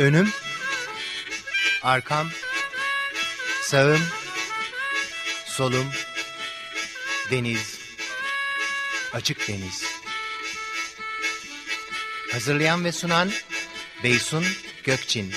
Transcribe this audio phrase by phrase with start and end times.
[0.00, 0.30] Önüm,
[1.82, 2.30] arkam,
[3.62, 4.00] sağım,
[5.46, 5.86] solum,
[7.30, 7.78] deniz,
[9.12, 9.84] açık deniz.
[12.32, 13.30] Hazırlayan ve sunan
[14.04, 14.44] Beysun
[14.84, 15.34] Gökçin.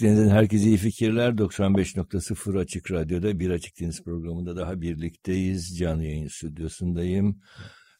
[0.00, 1.38] Açık herkese iyi fikirler.
[1.38, 5.78] 95.0 Açık Radyo'da bir Açık Deniz programında daha birlikteyiz.
[5.78, 7.40] Canlı yayın stüdyosundayım.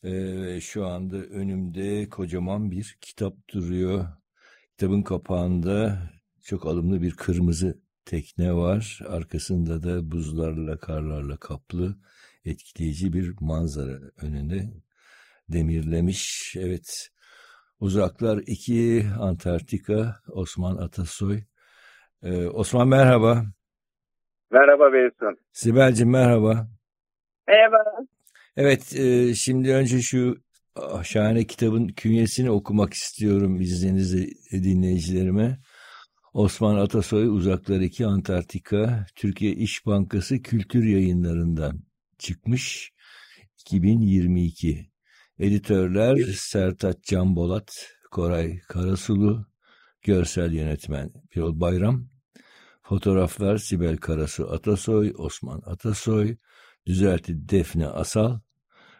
[0.05, 4.07] Ee, şu anda önümde kocaman bir kitap duruyor.
[4.70, 6.03] Kitabın kapağında
[6.42, 9.01] çok alımlı bir kırmızı tekne var.
[9.09, 11.97] Arkasında da buzlarla, karlarla kaplı
[12.45, 14.73] etkileyici bir manzara önünde
[15.48, 16.55] demirlemiş.
[16.59, 17.09] Evet,
[17.81, 21.42] Uzaklar 2, Antarktika, Osman Atasoy
[22.23, 23.45] ee, Osman merhaba.
[24.51, 25.39] Merhaba Beysun.
[25.53, 26.69] Sibel'cim merhaba.
[27.49, 27.79] Merhaba.
[28.57, 30.37] Evet e, şimdi önce şu
[30.77, 35.59] ah, şahane kitabın künyesini okumak istiyorum izninizle dinleyicilerime.
[36.33, 41.81] Osman Atasoy Uzaklar 2 Antarktika Türkiye İş Bankası Kültür Yayınlarından
[42.19, 42.93] çıkmış
[43.61, 44.91] 2022.
[45.39, 47.71] Editörler Sertaç Can Bolat,
[48.11, 49.50] Koray Karasulu,
[50.03, 52.09] Görsel yönetmen Birol Bayram,
[52.83, 56.37] fotoğraflar Sibel Karasu Atasoy, Osman Atasoy,
[56.87, 58.41] düzelti Defne Asal,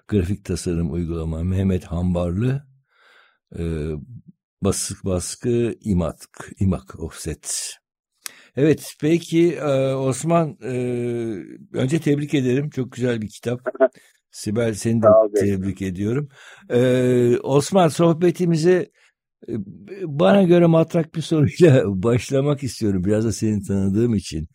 [0.09, 2.67] grafik tasarım uygulama Mehmet Hambarlı,
[3.59, 3.62] e,
[4.62, 7.74] basık baskı İmak, İmak Offset.
[8.57, 10.73] Evet peki e, Osman e,
[11.73, 13.61] önce tebrik ederim çok güzel bir kitap.
[14.30, 15.07] Sibel seni de
[15.41, 16.29] tebrik ediyorum.
[16.70, 18.99] Ee, Osman sohbetimize ee,
[20.05, 23.05] bana göre matrak bir soruyla başlamak istiyorum.
[23.05, 24.48] Biraz da seni tanıdığım için.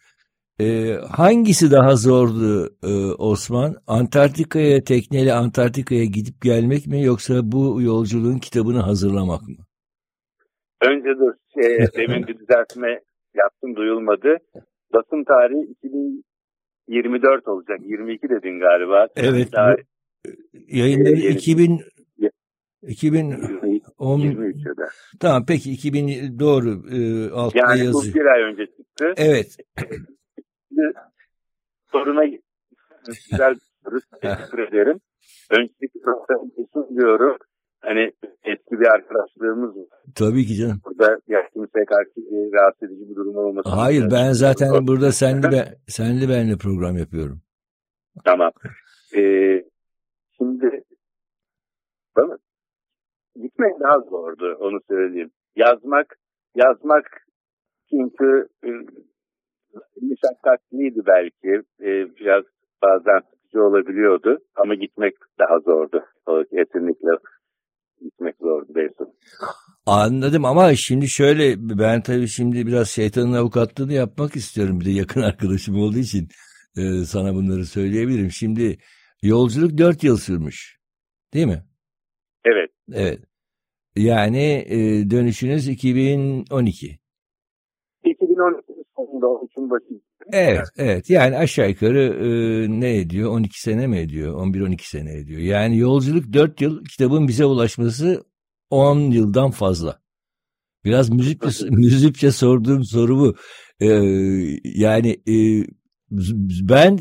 [0.60, 3.76] Ee, hangisi daha zordu e, Osman?
[3.88, 9.56] Antarktika'ya tekneyle Antarktika'ya gidip gelmek mi yoksa bu yolculuğun kitabını hazırlamak mı?
[10.82, 13.00] Önce dur şey, demin bir düzeltme
[13.36, 14.38] yaptım duyulmadı.
[14.94, 15.72] Basım tarihi
[16.88, 17.80] 2024 olacak.
[17.84, 19.08] 22 dedin galiba.
[19.16, 19.52] Evet.
[19.52, 19.76] Daha,
[20.68, 21.82] yayınları 2000
[24.06, 24.46] 2010
[25.20, 28.04] Tamam peki 2000 doğru e, altta yani yazıyor.
[28.04, 29.14] Yani bu bir ay önce çıktı.
[29.18, 29.58] Evet.
[31.92, 32.26] soruna
[33.06, 34.00] güzel soru.
[34.22, 35.00] Teşekkür ederim.
[35.52, 37.38] Öncelikle profesör diyorum.
[37.80, 38.12] Hani
[38.44, 39.86] eski bir arkadaşlığımız var.
[40.16, 40.82] Tabii ki canım.
[40.86, 42.12] Burada ya kimseye karşı
[42.54, 43.70] rahatsız edici bir durum olmasın.
[43.70, 47.42] Hayır ben zaten o, burada senli, ben, senli benle program yapıyorum.
[48.26, 48.52] Tamam.
[49.16, 49.64] Ee,
[50.38, 50.84] şimdi
[52.16, 52.38] Bana,
[53.42, 55.32] gitmek daha zordu onu söyleyeyim.
[55.56, 56.18] Yazmak
[56.56, 57.06] yazmak
[57.90, 58.70] çünkü e,
[61.06, 61.62] belki.
[61.80, 62.44] E, biraz
[62.82, 66.04] bazen sıkıcı olabiliyordu ama gitmek daha zordu.
[66.26, 67.10] O kesinlikle
[68.02, 69.14] gitmek zordu Beysun.
[69.86, 74.80] Anladım ama şimdi şöyle ben tabii şimdi biraz şeytanın avukatlığını yapmak istiyorum.
[74.80, 76.28] Bir de yakın arkadaşım olduğu için
[76.78, 78.32] e, sana bunları söyleyebilirim.
[78.32, 78.78] Şimdi
[79.22, 80.78] yolculuk dört yıl sürmüş
[81.34, 81.64] değil mi?
[82.46, 82.70] Evet.
[82.94, 83.20] Evet.
[83.96, 87.00] Yani e, dönüşünüz 2012.
[88.04, 88.64] 2012
[88.96, 89.86] sonunda 13'ün başı.
[90.34, 91.10] Evet, evet.
[91.10, 92.30] Yani aşağı yukarı e,
[92.80, 93.32] ne ediyor?
[93.32, 94.34] 12 sene mi ediyor?
[94.34, 95.40] 11-12 sene ediyor.
[95.40, 98.24] Yani yolculuk 4 yıl, kitabın bize ulaşması
[98.70, 100.00] 10 yıldan fazla.
[100.86, 103.36] Biraz müzikçe, müzikçe sorduğum soru bu.
[103.80, 103.88] E,
[104.64, 105.36] yani e,
[106.70, 106.98] ben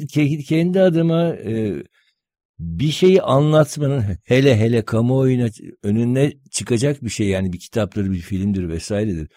[0.49, 1.82] kendi adıma e,
[2.59, 5.49] bir şeyi anlatmanın hele hele kamuoyuna
[5.83, 9.29] önüne çıkacak bir şey yani bir kitaptır, bir filmdir vesairedir.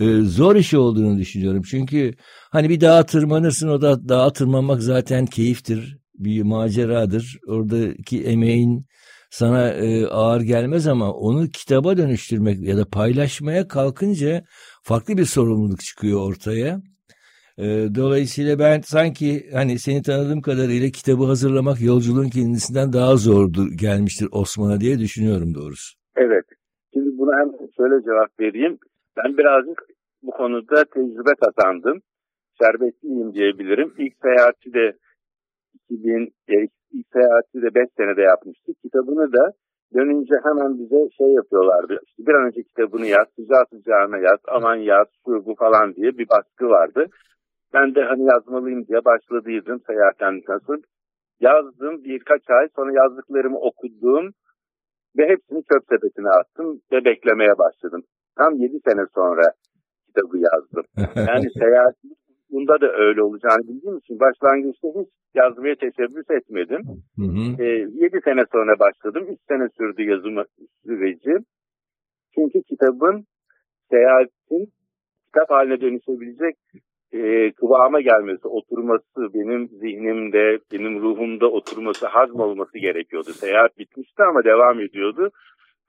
[0.00, 1.62] Ee, zor iş olduğunu düşünüyorum.
[1.62, 2.14] Çünkü
[2.50, 7.38] hani bir dağa tırmanırsın o da dağa tırmanmak zaten keyiftir, bir maceradır.
[7.46, 8.86] Oradaki emeğin
[9.30, 14.44] sana e, ağır gelmez ama onu kitaba dönüştürmek ya da paylaşmaya kalkınca
[14.82, 16.80] farklı bir sorumluluk çıkıyor ortaya.
[17.58, 17.64] E,
[17.94, 24.80] dolayısıyla ben sanki hani seni tanıdığım kadarıyla kitabı hazırlamak yolculuğun kendisinden daha zordur gelmiştir Osman'a
[24.80, 25.96] diye düşünüyorum doğrusu.
[26.16, 26.44] Evet.
[26.92, 28.78] Şimdi buna hem şöyle cevap vereyim.
[29.16, 29.82] Ben birazcık
[30.22, 31.98] bu konuda tecrübe kazandım.
[32.62, 33.94] Şerbetliyim diyebilirim.
[33.98, 34.96] İlk seyahati de
[35.90, 36.54] 2000, e,
[36.92, 38.76] ilk seyahati de 5 senede yapmıştık.
[38.82, 39.52] Kitabını da
[39.94, 42.00] dönünce hemen bize şey yapıyorlardı.
[42.06, 46.18] İşte bir an önce kitabını yaz, sıcağı sıcağına yaz, aman yaz, şu bu falan diye
[46.18, 47.06] bir baskı vardı.
[47.74, 50.82] Ben de hani yazmalıyım diye başladıydım seyahatten sonra.
[51.40, 54.32] Yazdım birkaç ay sonra yazdıklarımı okudum
[55.18, 58.02] ve hepsini çöp sepetine attım ve beklemeye başladım.
[58.38, 59.42] tam 7 sene sonra
[60.06, 60.84] kitabı yazdım.
[61.16, 61.94] Yani seyahat
[62.50, 66.82] bunda da öyle olacağını bildiğim için başlangıçta hiç yazmaya teşebbüs etmedim.
[67.16, 67.62] Hı hı.
[67.62, 69.26] E, 7 sene sonra başladım.
[69.28, 70.44] 3 sene sürdü yazımı
[70.84, 71.34] süreci.
[72.34, 73.24] Çünkü kitabın
[73.90, 74.72] seyahatin
[75.26, 76.56] kitap haline dönüşebilecek
[77.12, 83.30] e, kıvama gelmesi, oturması, benim zihnimde, benim ruhumda oturması, hazm olması gerekiyordu.
[83.32, 85.30] Seyahat bitmişti ama devam ediyordu.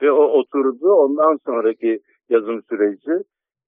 [0.01, 0.87] Ve o oturdu.
[0.93, 1.99] Ondan sonraki
[2.29, 3.23] yazım süreci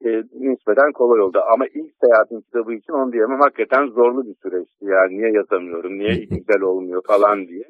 [0.05, 1.39] e, nispeten kolay oldu.
[1.53, 3.39] Ama ilk seyahatin kitabı için onu diyemem.
[3.39, 4.85] Hakikaten zorlu bir süreçti.
[4.85, 7.63] Yani niye yazamıyorum, niye güzel olmuyor falan diye.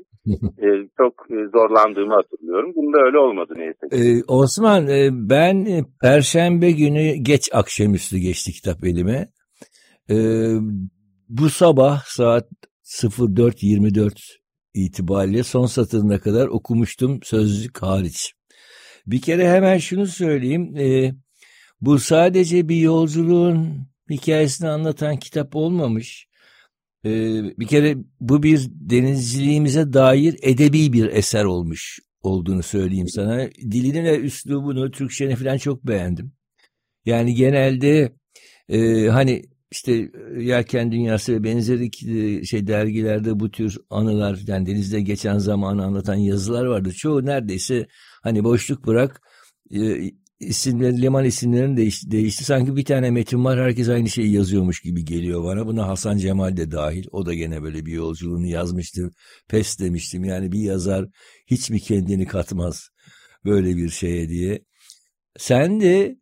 [0.66, 0.68] E,
[0.98, 2.72] çok e, zorlandığımı hatırlıyorum.
[2.76, 3.84] Bunda öyle olmadı neyse.
[3.92, 9.26] Ee, Osman e, ben e, Perşembe günü geç akşamüstü geçti kitap elime.
[10.10, 10.56] Ee,
[11.30, 12.50] bu sabah saat
[12.84, 14.12] 04.24
[14.74, 18.34] itibariyle son satırına kadar okumuştum sözlük hariç.
[19.08, 20.78] Bir kere hemen şunu söyleyeyim.
[20.78, 21.14] e,
[21.82, 26.28] bu sadece bir yolculuğun hikayesini anlatan kitap olmamış.
[27.06, 27.10] E,
[27.60, 33.50] bir kere bu bir denizciliğimize dair edebi bir eser olmuş olduğunu söyleyeyim sana.
[33.52, 36.32] Dilini ve üslubunu, Türkçeni falan çok beğendim.
[37.06, 38.14] Yani genelde
[38.70, 45.02] e, hani işte Yelken Dünyası ve benzeri e, şey dergilerde bu tür anılar yani denizde
[45.02, 46.94] geçen zamanı anlatan yazılar vardı.
[46.94, 47.88] Çoğu neredeyse
[48.24, 49.22] hani boşluk bırak
[49.72, 52.44] e, isimleri, liman isimlerini değişti, değişti.
[52.44, 55.68] Sanki bir tane metin var herkes aynı şeyi yazıyormuş gibi geliyor bana.
[55.68, 57.06] Buna Hasan Cemal de dahil.
[57.12, 59.14] O da gene böyle bir yolculuğunu yazmıştır.
[59.48, 61.06] Pes demiştim yani bir yazar
[61.48, 62.90] hiç mi kendini katmaz
[63.46, 64.66] böyle bir şeye diye.
[65.38, 66.19] Sen de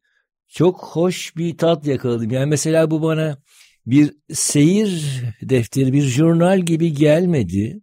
[0.47, 2.31] çok hoş bir tat yakaladım.
[2.31, 3.37] Yani mesela bu bana
[3.85, 7.81] bir seyir defteri, bir jurnal gibi gelmedi.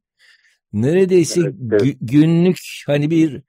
[0.73, 1.83] Neredeyse Evet, evet.
[1.83, 3.43] gü- günlük hani bir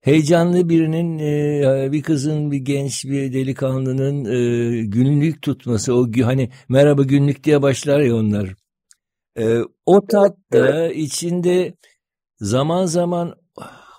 [0.00, 7.02] heyecanlı birinin e, bir kızın bir genç bir delikanlının e, günlük tutması o hani merhaba
[7.02, 8.54] günlük diye başlar ya onlar.
[9.38, 11.74] E, o tat da içinde
[12.40, 13.34] zaman zaman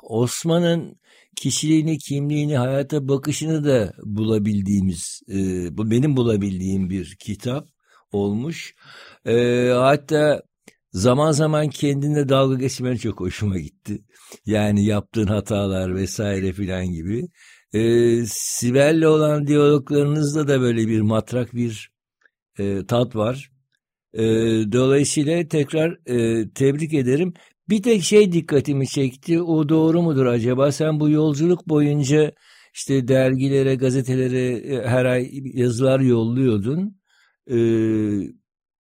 [0.03, 0.99] Osman'ın
[1.35, 5.35] kişiliğini, kimliğini, hayata bakışını da bulabildiğimiz, e,
[5.91, 7.67] benim bulabildiğim bir kitap
[8.11, 8.75] olmuş.
[9.25, 10.41] E, hatta
[10.91, 14.01] zaman zaman kendine dalga geçmen çok hoşuma gitti.
[14.45, 17.27] Yani yaptığın hatalar vesaire filan gibi.
[17.73, 17.81] E,
[18.25, 21.91] Sibel'le olan diyaloglarınızda da böyle bir matrak bir
[22.59, 23.51] e, tat var.
[24.13, 24.23] E,
[24.71, 27.33] dolayısıyla tekrar e, tebrik ederim.
[27.69, 29.41] Bir tek şey dikkatimi çekti.
[29.41, 30.71] O doğru mudur acaba?
[30.71, 32.31] Sen bu yolculuk boyunca
[32.73, 36.99] işte dergilere, gazetelere e, her ay yazılar yolluyordun.
[37.51, 37.57] Ee,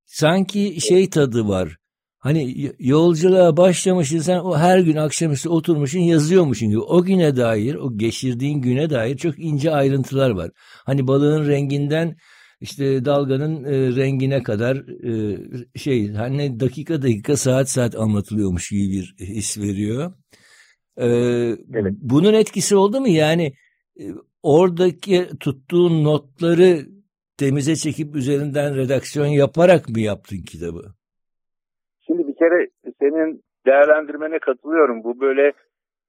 [0.07, 1.77] sanki şey tadı var.
[2.19, 6.81] Hani yolculuğa başlamışsın sen o her gün akşamüstü oturmuşsun yazıyormuşsun gibi.
[6.81, 10.51] O güne dair, o geçirdiğin güne dair çok ince ayrıntılar var.
[10.87, 12.17] Hani balığın renginden
[12.61, 15.39] işte dalganın e, rengine kadar e,
[15.79, 20.13] şey hani dakika dakika saat saat anlatılıyormuş gibi bir his veriyor.
[20.97, 21.07] E,
[21.75, 21.93] Evet.
[22.01, 23.09] Bunun etkisi oldu mu?
[23.09, 23.53] Yani
[24.01, 24.05] e,
[24.43, 26.79] oradaki tuttuğun notları
[27.39, 30.83] temize çekip üzerinden redaksiyon yaparak mı yaptın kitabı?
[32.07, 32.69] Şimdi bir kere
[33.01, 35.05] senin değerlendirmene katılıyorum.
[35.05, 35.53] Bu böyle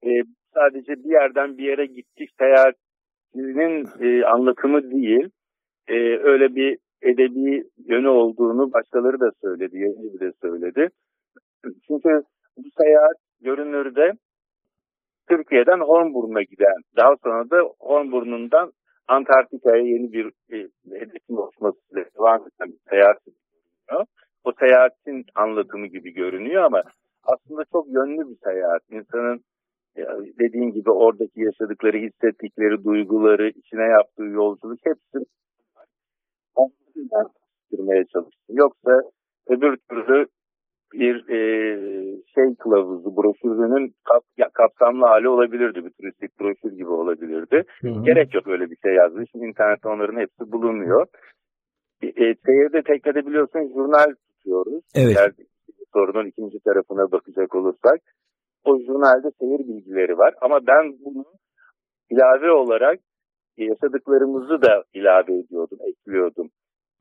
[0.03, 0.09] e,
[0.53, 5.29] sadece bir yerden bir yere gittik seyahatinin e, anlatımı değil.
[5.89, 10.89] E, öyle bir edebi yönü olduğunu başkaları da söyledi, yayıncı de söyledi.
[11.88, 12.24] Çünkü
[12.58, 14.13] bu seyahat görünürde
[15.29, 18.72] Türkiye'den Hornburnu'na giden, daha sonra da Hornburnu'ndan
[19.08, 20.58] Antarktika'ya yeni bir e,
[21.00, 24.05] hedefin oluşmasıyla devam eden bir seyahat görünüyor.
[24.43, 26.84] O seyahatin anlatımı gibi görünüyor ama
[27.24, 28.81] aslında çok yönlü bir seyahat.
[28.91, 29.41] İnsanın
[29.98, 30.01] e,
[30.39, 35.25] dediğin gibi oradaki yaşadıkları, hissettikleri, duyguları, içine yaptığı yolculuk hepsini
[36.98, 38.55] anlatmaya çalıştım.
[38.58, 39.01] Yoksa
[39.48, 40.27] öbür türlü
[40.93, 41.41] bir e,
[42.36, 45.86] şey kılavuzu, broşürünün kap, ya, kapsamlı hali olabilirdi.
[45.86, 47.63] Bir turistik broşür gibi olabilirdi.
[48.03, 49.24] Gerek yok öyle bir şey yazdı.
[49.31, 51.05] Şimdi internette onların hepsi bulunuyor.
[52.01, 54.84] E, e, seyirde tekrar edebiliyorsun jurnal tutuyoruz.
[54.96, 55.17] Evet.
[55.17, 55.31] Eğer
[55.93, 58.00] sorunun ikinci tarafına bakacak olursak.
[58.65, 60.34] O jurnalde seyir bilgileri var.
[60.41, 61.25] Ama ben bunu
[62.10, 63.00] ilave olarak
[63.58, 66.50] yaşadıklarımızı da ilave ediyordum, ekliyordum.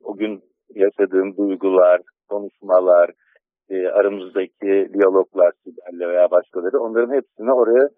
[0.03, 0.43] O gün
[0.75, 3.11] yaşadığım duygular, konuşmalar,
[3.69, 7.89] e, aramızdaki diyaloglar Sibel'le veya başkaları onların hepsini oraya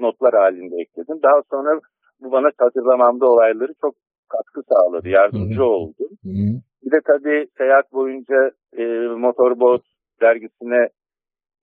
[0.00, 1.22] notlar halinde ekledim.
[1.22, 1.80] Daha sonra
[2.20, 3.94] bu bana hatırlamamda olayları çok
[4.28, 5.64] katkı sağladı, yardımcı Hı hı.
[5.64, 6.08] oldu.
[6.24, 6.60] Hı.
[6.84, 9.82] Bir de tabii seyahat boyunca e, Motorbot
[10.20, 10.88] dergisine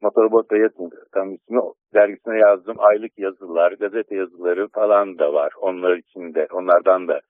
[0.01, 1.59] Motorbot Dayatın tam ismi
[1.93, 5.53] dergisine yazdığım aylık yazılar, gazete yazıları falan da var.
[5.61, 7.21] Onlar içinde, onlardan da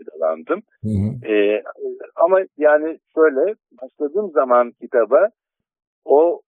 [0.00, 0.62] faydalandım.
[0.82, 1.32] Hı hı.
[1.32, 1.62] Ee,
[2.16, 5.28] ama yani şöyle başladığım zaman kitaba
[6.04, 6.40] o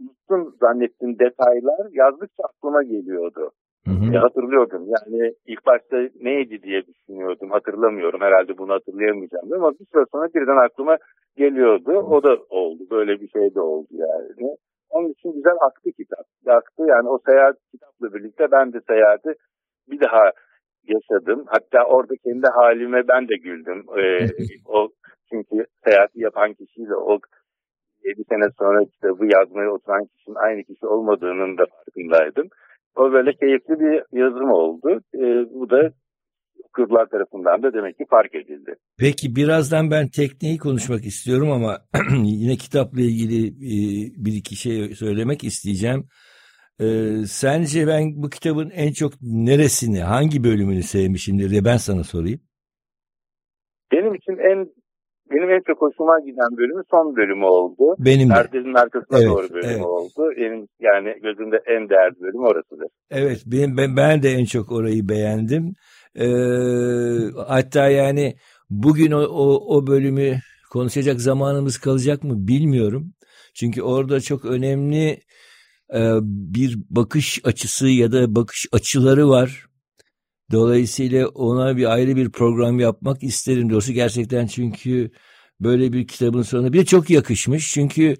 [0.00, 3.50] unuttum zannettiğim detaylar yazdıkça aklıma geliyordu.
[3.84, 4.14] Hı hı.
[4.14, 4.86] E, hatırlıyordum.
[4.86, 7.50] Yani ilk başta neydi diye düşünüyordum.
[7.50, 8.20] Hatırlamıyorum.
[8.20, 9.52] Herhalde bunu hatırlayamayacağım.
[9.52, 10.98] Ama bir süre sonra birden aklıma
[11.36, 11.92] geliyordu.
[11.92, 12.82] O da oldu.
[12.90, 14.56] Böyle bir şey de oldu yani.
[14.90, 16.26] Onun için güzel aktı kitap.
[16.46, 19.34] Aktı yani o seyahat kitapla birlikte ben de seyahati
[19.90, 20.32] bir daha
[20.88, 21.44] yaşadım.
[21.46, 23.84] Hatta orada kendi halime ben de güldüm.
[23.98, 24.26] Ee,
[24.64, 24.88] o
[25.30, 27.18] çünkü seyahati yapan kişiyle o
[28.04, 32.48] 7 sene sonra kitabı yazmaya oturan kişinin aynı kişi olmadığının da farkındaydım.
[32.96, 35.00] O böyle keyifli bir yazım oldu.
[35.14, 35.92] Ee, bu da
[36.72, 38.74] kızlar tarafından da demek ki fark edildi.
[38.98, 41.78] Peki birazdan ben tekniği konuşmak istiyorum ama
[42.24, 43.76] yine kitapla ilgili e,
[44.24, 46.04] bir iki şey söylemek isteyeceğim.
[46.80, 52.40] Ee, sence ben bu kitabın en çok neresini, hangi bölümünü sevmişimdir diye ben sana sorayım.
[53.92, 54.68] Benim için en
[55.30, 57.96] benim en çok hoşuma giden bölümü son bölümü oldu.
[57.98, 58.34] Benim de.
[58.34, 59.84] Perdenin arkasına evet, doğru bölümü evet.
[59.84, 60.32] oldu.
[60.36, 62.88] Benim yani gözümde en değerli bölüm orasıdır.
[63.10, 65.74] Evet benim, ben, ben de en çok orayı beğendim.
[66.16, 66.26] Ee,
[67.46, 68.34] hatta yani
[68.70, 70.34] bugün o, o, o bölümü
[70.72, 73.12] konuşacak zamanımız kalacak mı bilmiyorum.
[73.54, 75.18] Çünkü orada çok önemli
[76.22, 79.66] bir bakış açısı ya da bakış açıları var.
[80.52, 85.10] Dolayısıyla ona bir ayrı bir program yapmak isterim doğrusu gerçekten çünkü
[85.60, 88.16] böyle bir kitabın sonunda bir de çok yakışmış çünkü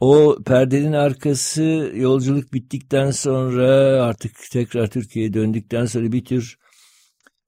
[0.00, 3.68] o perdenin arkası yolculuk bittikten sonra
[4.02, 6.58] artık tekrar Türkiye'ye döndükten sonra bir tür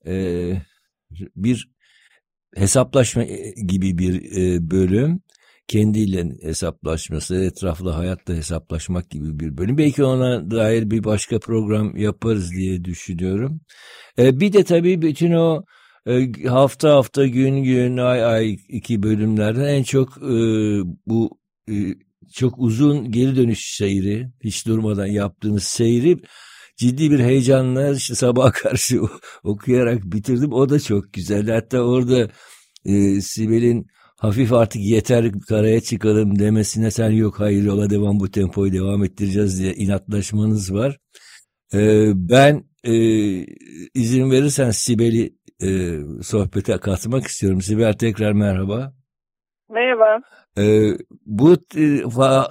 [0.07, 0.52] e,
[1.37, 1.71] bir
[2.57, 5.21] hesaplaşma e, gibi bir e, bölüm
[5.68, 9.78] kendiyle hesaplaşması, etrafla hayatta hesaplaşmak gibi bir bölüm.
[9.78, 13.61] Belki ona dair bir başka program yaparız diye düşünüyorum.
[14.18, 15.64] E, bir de tabii bütün o
[16.06, 20.37] e, hafta hafta gün gün ay ay iki bölümlerden en çok e,
[21.06, 21.30] bu
[21.71, 21.75] e,
[22.35, 26.18] çok uzun geri dönüş seyri hiç durmadan yaptığınız seyri
[26.76, 29.00] ciddi bir heyecanla işte sabah karşı
[29.44, 30.52] okuyarak bitirdim.
[30.52, 31.52] O da çok güzeldi.
[31.52, 32.30] Hatta orada
[32.85, 33.87] e, Sibel'in
[34.25, 39.61] hafif artık yeter karaya çıkalım demesine sen yok hayır yola devam bu tempoyu devam ettireceğiz
[39.61, 40.99] diye inatlaşmanız var.
[41.75, 42.95] Ee, ben e,
[43.95, 47.61] izin verirsen Sibel'i e, sohbete katmak istiyorum.
[47.62, 48.93] Sibel tekrar merhaba.
[49.71, 50.21] Merhaba.
[50.59, 50.90] Ee,
[51.26, 51.57] bu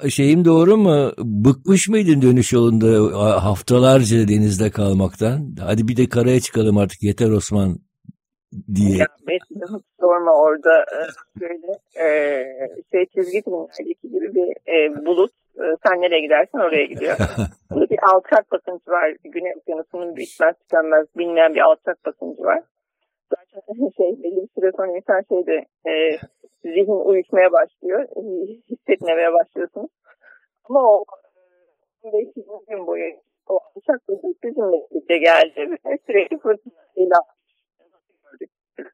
[0.03, 1.11] e, şeyim doğru mu?
[1.17, 5.55] Bıkmış mıydın dönüş yolunda haftalarca denizde kalmaktan?
[5.59, 7.79] Hadi bir de karaya çıkalım artık yeter Osman
[8.75, 8.97] diye.
[8.97, 9.07] Ya,
[9.99, 10.99] sorma orada e,
[11.41, 12.07] böyle e,
[12.91, 17.17] şey çizgi filmlerdeki gibi bir e, bulut e, sen nereye gidersen oraya gidiyor.
[17.71, 19.15] Burada bir alçak basıncı var.
[19.23, 22.63] Güney okyanusunun bitmez tükenmez bilmeyen bir alçak basıncı var.
[23.29, 25.93] Zaten şey belli bir süre sonra insan şeyde e,
[26.63, 28.03] zihin uyuşmaya başlıyor.
[28.03, 28.21] E,
[28.69, 29.89] hissetmemeye başlıyorsunuz.
[30.69, 31.05] Ama o
[32.03, 32.27] 15
[32.67, 33.13] gün boyu
[33.47, 35.77] o alçak basınç bizimle birlikte geldi.
[36.05, 37.17] Sürekli fırtınayla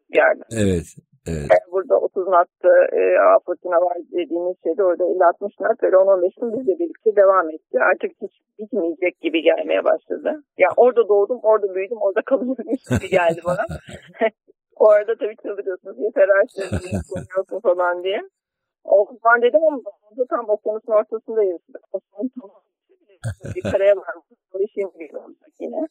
[0.10, 0.42] yani.
[0.52, 0.86] Evet.
[1.28, 1.48] Evet.
[1.52, 3.02] Yani burada 30 nattı e,
[3.46, 7.80] fırtına var dediğimiz şeyde orada 50-60 nat böyle 10-15 gün bizle birlikte devam etti.
[7.92, 10.28] Artık hiç bitmeyecek gibi gelmeye başladı.
[10.28, 13.64] Ya yani orada doğdum, orada büyüdüm, orada kalıyormuş gibi geldi bana.
[14.76, 16.00] o arada tabii çıldırıyorsunuz.
[16.00, 16.70] Yeter artık
[17.10, 18.22] konuyorsun falan diye.
[18.84, 19.80] O zaman dedim ama
[20.12, 21.62] orada tam okyanusun ortasındayız.
[21.92, 22.62] Okyanus tamam.
[23.56, 24.16] Bir karaya var.
[24.54, 25.88] Bu işin bir olacak yine.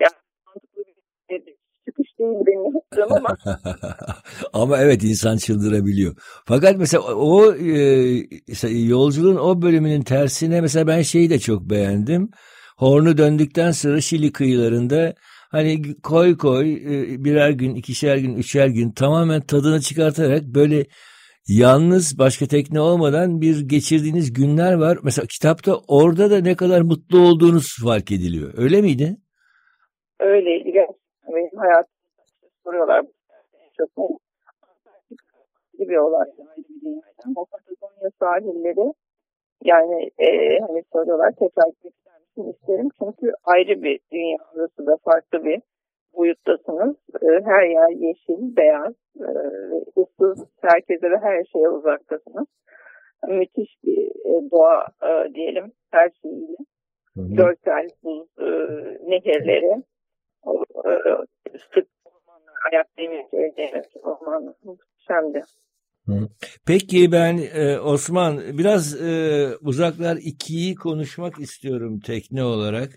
[0.00, 0.82] Yani mantıklı
[1.28, 1.59] bir
[2.00, 3.36] çıkış değil benim yaptığım ama.
[4.52, 6.14] ama evet insan çıldırabiliyor.
[6.46, 12.30] Fakat mesela o e, yolculuğun o bölümünün tersine mesela ben şeyi de çok beğendim.
[12.78, 15.14] Hornu döndükten sonra Şili kıyılarında
[15.50, 20.84] hani koy koy e, birer gün, ikişer gün, üçer gün tamamen tadını çıkartarak böyle
[21.48, 24.98] yalnız başka tekne olmadan bir geçirdiğiniz günler var.
[25.02, 28.54] Mesela kitapta orada da ne kadar mutlu olduğunuz fark ediliyor.
[28.56, 29.16] Öyle miydi?
[30.20, 30.72] Öyleydi
[31.34, 32.24] benim hayatımda
[32.64, 33.04] soruyorlar.
[33.78, 33.90] Çok
[35.78, 36.28] bir olay.
[37.36, 38.92] O Patagonya sahilleri
[39.64, 42.52] yani e, hani soruyorlar tekrar gitmek ister misin?
[42.52, 45.60] İsterim çünkü ayrı bir dünya orası da farklı bir
[46.16, 46.96] boyuttasınız.
[47.22, 49.28] E, her yer yeşil, beyaz e,
[50.00, 52.46] ıssız herkese ve her şeye uzaktasınız.
[53.28, 56.56] Müthiş bir e, doğa e, diyelim her şeyiyle.
[57.16, 58.46] Görsel buz e,
[59.10, 59.82] nehirleri,
[61.74, 63.24] sık ormanlar, ayak demir,
[63.56, 65.42] demir orman muhteşemdi.
[66.66, 72.90] Peki ben e, Osman biraz e, uzaklar ikiyi konuşmak istiyorum tekne olarak.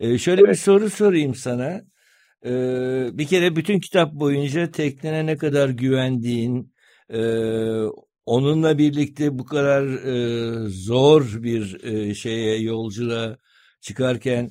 [0.00, 1.80] E, şöyle bir soru sorayım sana.
[2.44, 2.50] E,
[3.18, 6.74] bir kere bütün kitap boyunca teknene ne kadar güvendiğin,
[7.10, 7.20] e,
[8.26, 13.36] onunla birlikte bu kadar e, zor bir e, şeye yolculuğa
[13.80, 14.50] çıkarken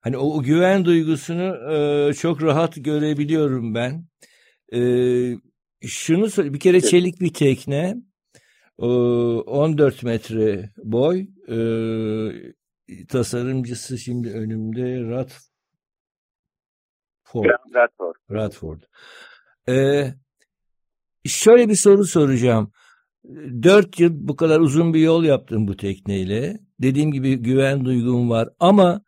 [0.00, 4.06] hani o, o güven duygusunu e, çok rahat görebiliyorum ben.
[4.72, 4.80] E,
[5.82, 7.96] şunu söyle bir kere çelik bir tekne
[8.78, 11.56] 14 metre boy e,
[13.08, 15.40] tasarımcısı şimdi önümde Rat
[17.24, 17.44] Ford.
[17.74, 18.14] Radford.
[18.30, 18.80] Radford.
[19.68, 20.14] Ee,
[21.24, 22.72] şöyle bir soru soracağım.
[23.62, 26.58] Dört yıl bu kadar uzun bir yol yaptım bu tekneyle.
[26.80, 29.02] Dediğim gibi güven duygum var ama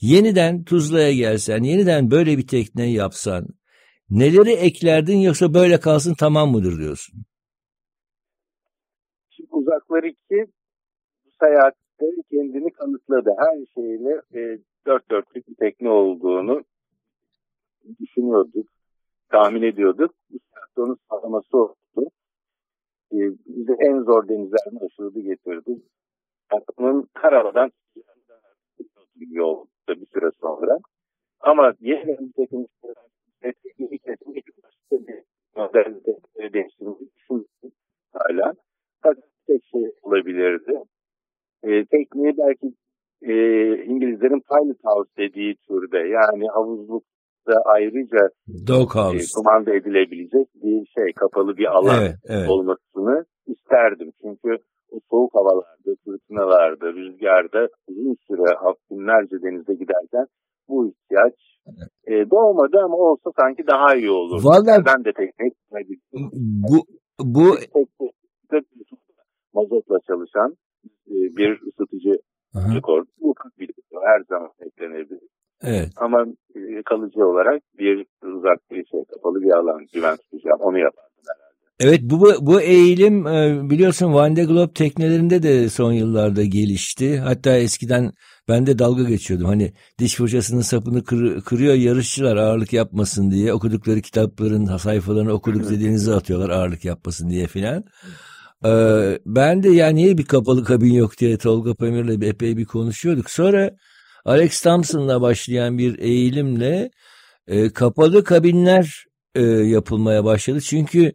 [0.00, 3.46] yeniden Tuzla'ya gelsen, yeniden böyle bir tekne yapsan
[4.10, 7.14] neleri eklerdin yoksa böyle kalsın tamam mıdır diyorsun?
[9.30, 10.46] Şimdi uzaklar iki
[11.24, 13.30] bu seyahatte kendini kanıtladı.
[13.38, 16.64] Her şeyle e, dört dörtlük bir tekne olduğunu
[18.00, 18.66] düşünüyorduk,
[19.28, 20.14] tahmin ediyorduk.
[20.30, 22.10] Bu seyahatte onun sağlaması oldu.
[23.12, 25.70] E, bizi en zor denizlerden aşırı getirdi.
[26.52, 27.89] Yol bir
[30.20, 30.78] süre sonra.
[31.40, 32.66] Ama yeniden bir takım
[33.78, 34.42] ilk kesim bir
[36.52, 37.50] değiştirmeyi
[38.12, 38.52] hala.
[39.02, 40.72] Fakat tek şey olabilirdi.
[41.62, 42.66] E, tekniği belki
[43.22, 43.34] e,
[43.84, 48.28] İngilizlerin pilot house dediği türde yani havuzlukta ayrıca
[48.66, 49.16] Doghouse.
[49.16, 52.48] e, kumanda edilebilecek bir şey kapalı bir alan evet, evet.
[52.48, 54.12] olmasını isterdim.
[54.22, 54.58] Çünkü
[55.10, 58.56] soğuk havalarda, fırtınalarda, rüzgarda uzun süre
[58.90, 60.26] günlerce denize giderken
[60.68, 61.34] bu ihtiyaç
[62.06, 64.40] e, doğmadı ama olsa sanki daha iyi olur.
[64.44, 65.54] Vallahi ben de teknik
[66.72, 66.86] bu
[67.24, 67.56] bu
[69.54, 70.56] mazotla çalışan
[71.08, 72.12] e, bir ısıtıcı
[72.74, 73.04] rekor.
[73.20, 73.70] Bu bir
[74.04, 75.20] her zaman eklenebilir.
[75.62, 75.88] Evet.
[75.96, 80.60] Ama e, kalıcı olarak bir uzak bir şey kapalı bir alan güven tutacağım.
[80.60, 81.09] Onu herhalde.
[81.80, 87.18] Evet bu bu eğilim e, biliyorsun Van de Globe teknelerinde de son yıllarda gelişti.
[87.18, 88.12] Hatta eskiden
[88.48, 89.46] ben de dalga geçiyordum.
[89.46, 93.52] Hani diş fırçasının sapını kır, kırıyor yarışçılar ağırlık yapmasın diye.
[93.52, 97.84] Okudukları kitapların sayfalarını okuduk denize atıyorlar ağırlık yapmasın diye filan.
[98.64, 103.30] Ee, ben de yani niye bir kapalı kabin yok diye Tolga Pamir'le epey bir konuşuyorduk.
[103.30, 103.70] Sonra
[104.24, 106.90] Alex Thompson'la başlayan bir eğilimle
[107.46, 110.60] e, kapalı kabinler e, yapılmaya başladı.
[110.60, 111.12] Çünkü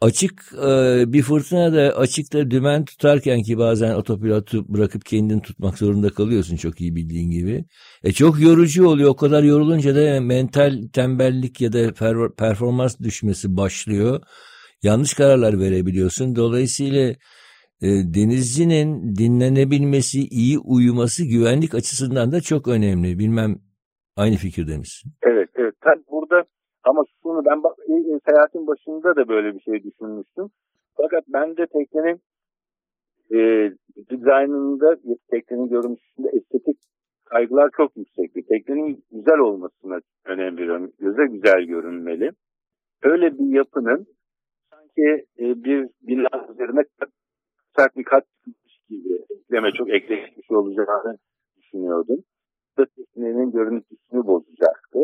[0.00, 6.56] açık e, bir fırtınada açıkta dümen tutarken ki bazen otopilotu bırakıp kendini tutmak zorunda kalıyorsun
[6.56, 7.64] çok iyi bildiğin gibi.
[8.04, 9.10] E çok yorucu oluyor.
[9.10, 14.20] O kadar yorulunca da mental tembellik ya da per- performans düşmesi başlıyor.
[14.82, 16.36] Yanlış kararlar verebiliyorsun.
[16.36, 17.14] Dolayısıyla
[17.82, 23.18] e, denizcinin dinlenebilmesi, iyi uyuması güvenlik açısından da çok önemli.
[23.18, 23.58] Bilmem
[24.16, 25.12] aynı fikirde misin?
[25.22, 25.74] Evet, evet.
[25.84, 26.44] Tabii burada
[26.88, 27.62] ama şunu ben
[28.28, 30.48] seyahatin başında da böyle bir şey düşünmüştüm.
[30.96, 32.20] Fakat ben de teknenin
[33.32, 33.70] e,
[34.10, 34.96] dizaynında,
[35.30, 36.78] teknenin görünüşünde estetik
[37.24, 38.46] kaygılar çok yüksekti.
[38.48, 40.92] Teknenin güzel olmasına önem veriyorum.
[40.98, 42.30] Göze güzel görünmeli.
[43.02, 44.06] Öyle bir yapının
[44.70, 46.84] sanki e, bir bina üzerine
[47.76, 48.24] sert bir kat
[48.88, 51.18] gibi ekleme çok ekleşmiş olacağını
[51.56, 52.18] düşünüyordum.
[52.76, 54.98] Teknenin görüntüsünü bozacaktı.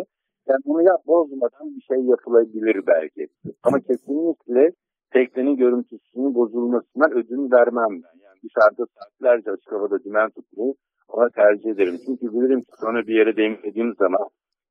[0.48, 3.22] Yani bunu yap bozmadan bir şey yapılabilir belki.
[3.62, 4.72] Ama kesinlikle
[5.12, 8.16] teknenin görüntüsünün bozulmasından ödün vermem ben.
[8.24, 10.74] Yani dışarıda saatlerce açık havada dümen tutmayı
[11.08, 11.96] ona tercih ederim.
[12.06, 14.28] Çünkü bilirim ki sonra bir yere demlediğim zaman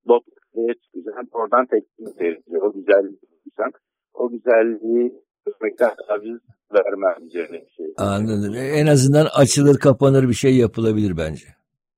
[0.07, 1.27] Botlu'ya çıkacağım.
[1.31, 2.63] Oradan tekniği seyredeceğim.
[2.63, 3.71] O güzelliği bulacağım.
[4.13, 5.13] O güzelliği
[5.45, 6.39] görmekten taviz
[6.73, 7.85] vermem üzerine bir şey.
[7.97, 8.53] Anladım.
[8.55, 11.45] En azından açılır kapanır bir şey yapılabilir bence.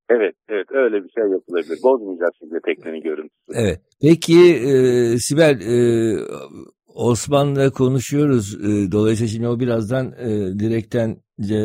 [0.10, 1.80] Evet, evet öyle bir şey yapılabilir.
[1.84, 3.52] Bozmayacak şimdi teknenin görüntüsü.
[3.54, 3.82] Evet.
[4.02, 5.78] Peki e, Sibel e,
[6.88, 8.56] Osman'la konuşuyoruz.
[8.56, 11.18] E, dolayısıyla şimdi o birazdan e, direkten
[11.50, 11.56] e,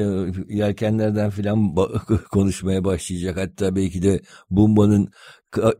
[0.48, 1.74] yelkenlerden filan
[2.33, 3.37] konuşmaya başlayacak.
[3.37, 5.09] Hatta belki de Bumba'nın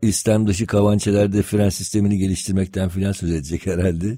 [0.01, 4.17] İslam dışı kavançelerde fren sistemini geliştirmekten filan söz edecek herhalde.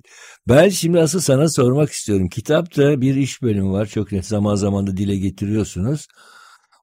[0.49, 2.29] Ben şimdi asıl sana sormak istiyorum.
[2.29, 3.86] Kitapta bir iş bölümü var.
[3.86, 6.08] Çok net zaman zaman da dile getiriyorsunuz.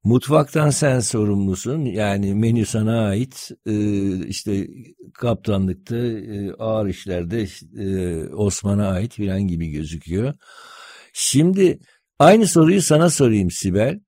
[0.04, 1.84] Mutfaktan sen sorumlusun.
[1.84, 3.50] Yani menü sana ait.
[3.66, 4.68] Ee, işte
[5.14, 7.46] kaptanlıkta e, ağır işlerde
[7.78, 10.34] e, Osman'a ait filan gibi gözüküyor.
[11.12, 11.78] Şimdi
[12.18, 14.00] aynı soruyu sana sorayım Sibel.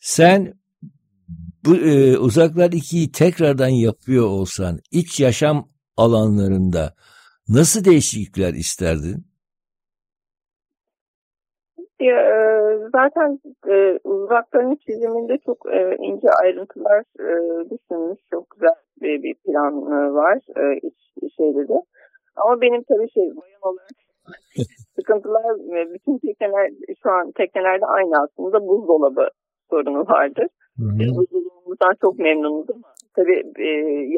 [0.00, 0.54] Sen
[1.64, 6.94] bu e, uzaklar ikiyi tekrardan yapıyor olsan iç yaşam alanlarında
[7.48, 9.26] nasıl değişiklikler isterdin?
[12.00, 12.36] Ya, e,
[12.92, 17.30] zaten e, uzakların çiziminde çok e, ince ayrıntılar e,
[17.70, 18.20] düşünmüş.
[18.30, 21.82] Çok güzel bir, bir plan e, var e, iç şeyde de.
[22.36, 23.96] Ama benim tabii şey bayan olarak
[24.96, 25.44] sıkıntılar
[25.94, 26.70] bütün tekneler
[27.02, 29.28] şu an teknelerde aynı aslında buzdolabı
[29.70, 30.46] sorunu vardır.
[30.78, 33.68] Biz buzdolabımızdan çok memnunuz ama tabii e,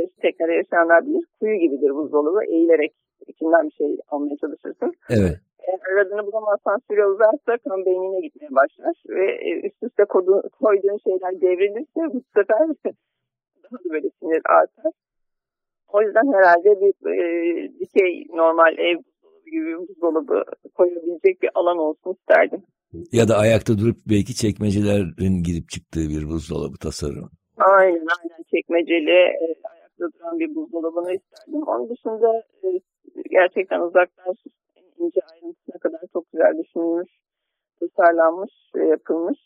[0.00, 2.92] yaş teknede yaşayanlar bilir kuyu gibidir buzdolabı eğilerek
[3.26, 4.92] içinden bir şey almaya çalışırsın.
[5.10, 5.36] Evet.
[5.68, 10.98] Eğer aradığını bulamazsan süre uzarsa kan beynine gitmeye başlar ve e, üst üste kodu, koyduğun
[11.06, 12.58] şeyler devrilirse bu sefer
[13.62, 14.92] daha da böyle sinir artar.
[15.88, 17.18] O yüzden herhalde bir e,
[17.80, 22.62] dikey normal ev buzdolabı gibi bir buzdolabı koyabilecek bir alan olsun isterdim.
[23.12, 27.30] Ya da ayakta durup belki çekmecelerin girip çıktığı bir buzdolabı tasarım.
[27.58, 31.62] Aynen aynen çekmeceli e, ayakta duran bir buzdolabını isterdim.
[31.66, 32.68] Onun dışında e,
[33.30, 34.34] gerçekten uzaktan
[35.00, 37.10] ince ayrıntısına kadar çok güzel düşünülmüş,
[37.80, 39.38] tasarlanmış ve yapılmış.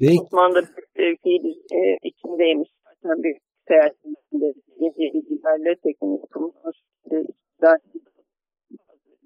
[0.00, 0.20] Peki.
[0.22, 0.60] Osman da
[0.96, 1.44] bir fiil
[1.78, 2.70] e, içindeymiş.
[2.84, 3.36] Zaten bir
[3.68, 6.76] seyahatinde yeni bilgilerle teknik yapılmış.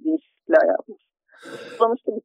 [0.05, 1.03] Değişiklikler yapmış.
[1.79, 2.23] Sonuçta bir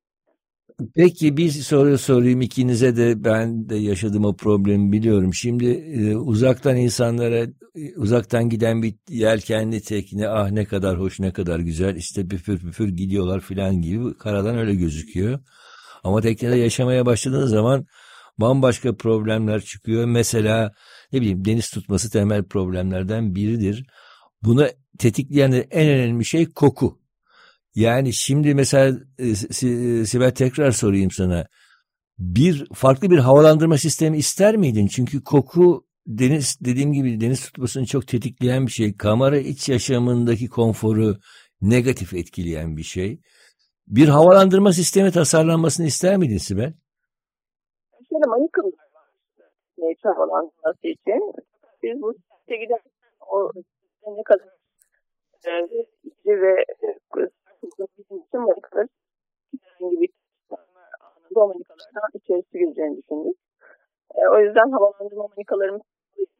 [0.95, 5.33] Peki bir soru sorayım ikinize de ben de yaşadığım o problemi biliyorum.
[5.33, 11.33] Şimdi e, uzaktan insanlara e, uzaktan giden bir yelkenli tekne ah ne kadar hoş ne
[11.33, 15.39] kadar güzel işte püfür püfür gidiyorlar filan gibi karadan öyle gözüküyor.
[16.03, 17.85] Ama teknede yaşamaya başladığınız zaman
[18.37, 20.05] bambaşka problemler çıkıyor.
[20.05, 20.71] Mesela
[21.13, 23.85] ne bileyim deniz tutması temel problemlerden biridir.
[24.43, 24.67] Bunu
[24.99, 27.04] tetikleyen en önemli şey koku.
[27.75, 29.35] Yani şimdi mesela e,
[30.05, 31.45] Sibel tekrar sorayım sana.
[32.19, 34.87] Bir farklı bir havalandırma sistemi ister miydin?
[34.87, 38.97] Çünkü koku deniz dediğim gibi deniz tutmasını çok tetikleyen bir şey.
[38.97, 41.15] Kamera iç yaşamındaki konforu
[41.61, 43.19] negatif etkileyen bir şey.
[43.87, 46.73] Bir havalandırma sistemi tasarlanmasını ister miydin Sibel?
[48.09, 49.09] Şöyle manikalar var.
[49.77, 51.33] Neyse havalandırması için.
[51.83, 52.91] Biz bu site giderken
[53.31, 53.51] o
[54.17, 54.47] ne kadar
[55.45, 56.65] e, ve
[57.97, 58.87] bizim için manikalar
[59.63, 60.09] herhangi bir
[60.99, 63.37] anında o manikalardan içerisi gireceğini düşündük.
[64.15, 65.81] E, o yüzden havalandırma manikalarımız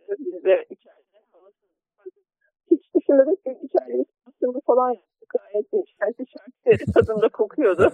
[0.09, 1.05] biz de içeride
[2.71, 4.05] hiç düşünmedik ki içeride
[4.41, 5.29] bir falan yaptık.
[5.29, 7.91] Gayet içerisi şarkı tadında kokuyordu.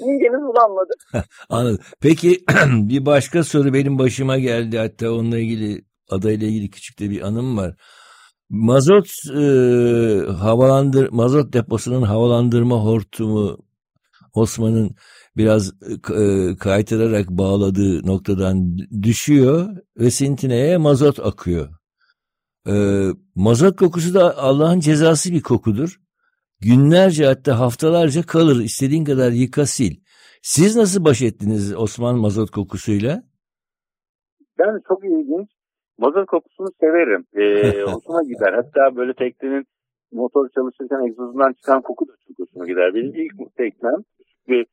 [0.00, 0.92] Midemiz bulanmadı.
[1.48, 1.78] Anladım.
[2.00, 2.28] Peki
[2.90, 4.78] bir başka soru benim başıma geldi.
[4.78, 7.74] Hatta onunla ilgili adayla ilgili küçük de bir anım var.
[8.52, 9.42] Mazot e,
[10.32, 13.58] havalandır mazot deposunun havalandırma hortumu
[14.34, 14.90] Osman'ın
[15.36, 15.72] biraz
[16.14, 21.68] e, kaytırarak bağladığı noktadan düşüyor ve sintineye mazot akıyor.
[22.68, 22.74] E,
[23.34, 26.00] mazot kokusu da Allah'ın cezası bir kokudur.
[26.60, 28.60] Günlerce hatta haftalarca kalır.
[28.60, 29.94] İstediğin kadar yıka sil.
[30.42, 33.22] Siz nasıl baş ettiniz Osman mazot kokusuyla?
[34.58, 35.61] Ben çok ilginç.
[36.02, 37.24] Mazot kokusunu severim.
[37.34, 38.52] Ee, hoşuma gider.
[38.52, 39.64] Hatta böyle teknenin
[40.12, 42.94] motor çalışırken egzozundan çıkan koku da çok hoşuma gider.
[42.94, 43.98] Benim ilk teknem
[44.48, 44.66] bir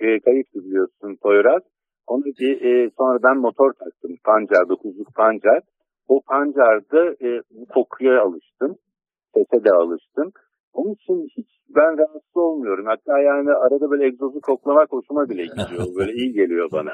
[0.00, 1.62] e, kayıptı biliyorsun Toyraz.
[2.06, 4.16] Onu bir, e, sonra ben motor taktım.
[4.24, 5.60] Pancar, dokuzluk pancar.
[6.08, 8.76] O pancarda e, bu kokuya alıştım.
[9.34, 10.32] Sese de alıştım.
[10.72, 12.86] Onun için hiç ben rahatsız olmuyorum.
[12.86, 15.94] Hatta yani arada böyle egzozu koklamak hoşuma bile gidiyor.
[15.96, 16.90] Böyle iyi geliyor bana.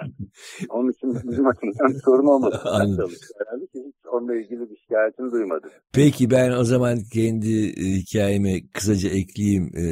[0.69, 2.61] Onun için bizim açımızdan bir sorun olmadı.
[2.65, 5.71] Herhalde hiç onunla ilgili bir şikayetini duymadım.
[5.95, 9.65] Peki ben o zaman kendi e, hikayemi kısaca ekleyeyim.
[9.77, 9.83] E,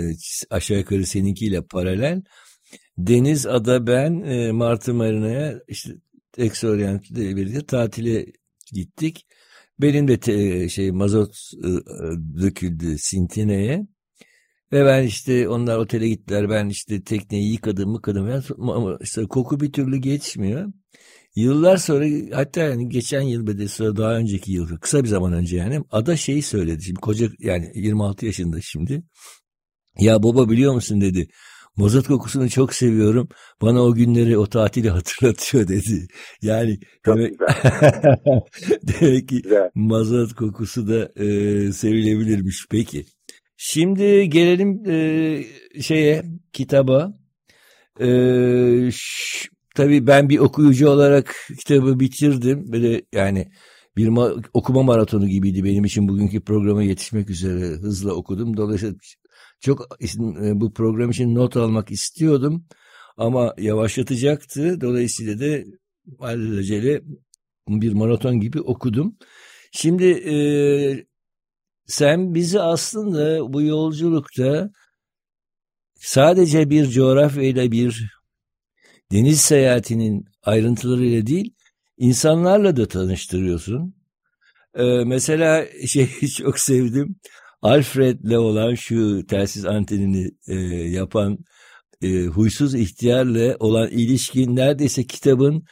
[0.50, 2.22] aşağı yukarı seninkiyle paralel.
[2.98, 5.90] Deniz, Ada, ben e, Martı Marina'ya işte
[6.38, 8.26] Ex Orient'le birlikte tatile
[8.74, 9.26] gittik.
[9.80, 11.68] Benim de te, şey mazot e,
[12.42, 13.86] döküldü Sintine'ye.
[14.72, 16.50] Ve ben işte onlar otele gittiler.
[16.50, 18.42] Ben işte tekneyi yıkadım mıkadım.
[18.58, 20.72] Ama işte koku bir türlü geçmiyor.
[21.36, 22.06] Yıllar sonra
[22.36, 25.80] hatta yani geçen yıl ve de sonra daha önceki yıl kısa bir zaman önce yani
[25.90, 26.82] ada şeyi söyledi.
[26.82, 29.02] Şimdi koca yani 26 yaşında şimdi.
[29.98, 31.28] Ya baba biliyor musun dedi.
[31.76, 33.28] Mazot kokusunu çok seviyorum.
[33.62, 36.06] Bana o günleri, o tatili hatırlatıyor dedi.
[36.42, 37.34] Yani çok demek,
[39.00, 39.70] demek ki güzel.
[39.74, 42.66] mazot kokusu da e, sevilebilirmiş.
[42.70, 43.04] Peki.
[43.56, 45.44] Şimdi gelelim e,
[45.82, 47.12] şeye, kitaba.
[48.00, 48.06] E,
[48.92, 52.72] ş, tabii ben bir okuyucu olarak kitabı bitirdim.
[52.72, 53.48] Böyle yani
[53.96, 58.56] bir ma okuma maratonu gibiydi benim için bugünkü programa yetişmek üzere hızla okudum.
[58.56, 58.94] Dolayısıyla
[59.64, 59.96] çok
[60.44, 62.66] e, bu program için not almak istiyordum
[63.16, 64.80] ama yavaşlatacaktı.
[64.80, 65.64] Dolayısıyla da
[66.20, 67.02] alelacele
[67.68, 69.16] bir maraton gibi okudum.
[69.72, 70.36] Şimdi e,
[71.86, 74.70] sen bizi aslında bu yolculukta
[75.94, 78.10] sadece bir coğrafyayla bir
[79.12, 81.54] deniz seyahatinin ayrıntılarıyla değil
[81.98, 83.94] insanlarla da tanıştırıyorsun.
[84.74, 87.16] Ee, mesela şeyi çok sevdim.
[87.64, 90.54] Alfred'le olan şu telsiz antenini e,
[90.98, 91.38] yapan
[92.02, 95.62] e, huysuz ihtiyarla olan ilişkin neredeyse kitabın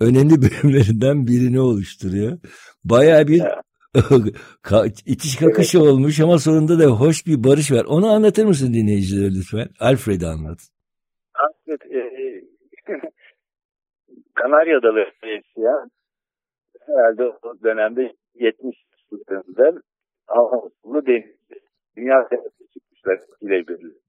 [0.00, 2.38] önemli bölümlerinden birini oluşturuyor.
[2.84, 3.42] Baya bir
[5.06, 7.84] itiş kakışı olmuş ama sonunda da hoş bir barış var.
[7.84, 9.68] Onu anlatır mısın dinleyicilere lütfen?
[9.80, 10.58] Alfred'i anlat.
[11.34, 12.02] Alfred e,
[14.34, 15.86] Kanarya Adaları ya.
[16.86, 18.76] Herhalde o dönemde 70
[19.12, 19.82] yıllarında
[20.28, 21.39] Almanlı denizde.
[21.96, 24.00] Dünya seyahati çıkmışlar ile birlikte.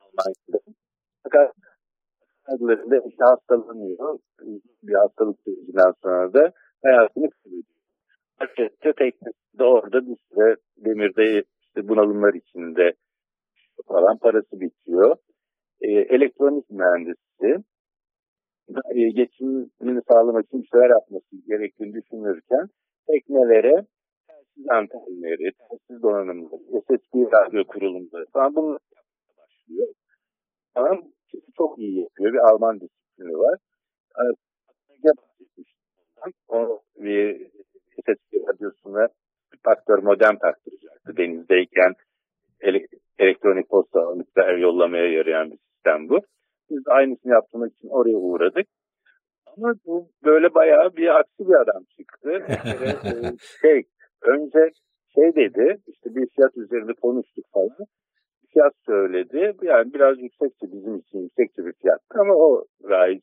[0.00, 0.58] Almanya'da.
[1.22, 1.54] Fakat
[2.44, 4.18] adalarında işte hastalanıyor.
[4.82, 7.64] Bir hastalık sürecinden sonra da hayatını kaybediyor.
[8.38, 12.92] Herkese teknesinde orada bir süre demirde işte bunalımlar içinde
[13.88, 15.16] falan parası bitiyor.
[15.80, 17.64] E, elektronik mühendisi
[18.94, 22.68] e, geçimini sağlamak için bir şeyler yapması gerektiğini düşünürken
[23.06, 23.86] teknelere
[24.54, 28.78] telsiz antenleri, telsiz donanımları, SSB radyo kurulumları falan bunlar
[29.38, 29.88] başlıyor.
[30.74, 31.02] Tamam,
[31.56, 32.32] çok iyi yapıyor.
[32.32, 33.58] Bir Alman disiplini var.
[36.48, 37.50] O bir
[38.00, 39.08] SSB radyosuna
[39.64, 41.94] faktör modem taktıracaktı denizdeyken
[43.18, 46.20] elektronik posta alıp yollamaya yarayan bir sistem bu.
[46.70, 48.66] Biz aynısını yaptırmak için oraya uğradık.
[49.46, 52.30] Ama bu böyle bayağı bir aksi bir adam çıktı.
[53.08, 53.82] e, şey,
[54.22, 54.70] önce
[55.14, 57.86] şey dedi, işte bir fiyat üzerinde konuştuk falan.
[58.42, 59.52] Bir fiyat söyledi.
[59.62, 62.00] Yani biraz yüksekti bizim için yüksekti bir fiyat.
[62.14, 63.22] Ama o gayet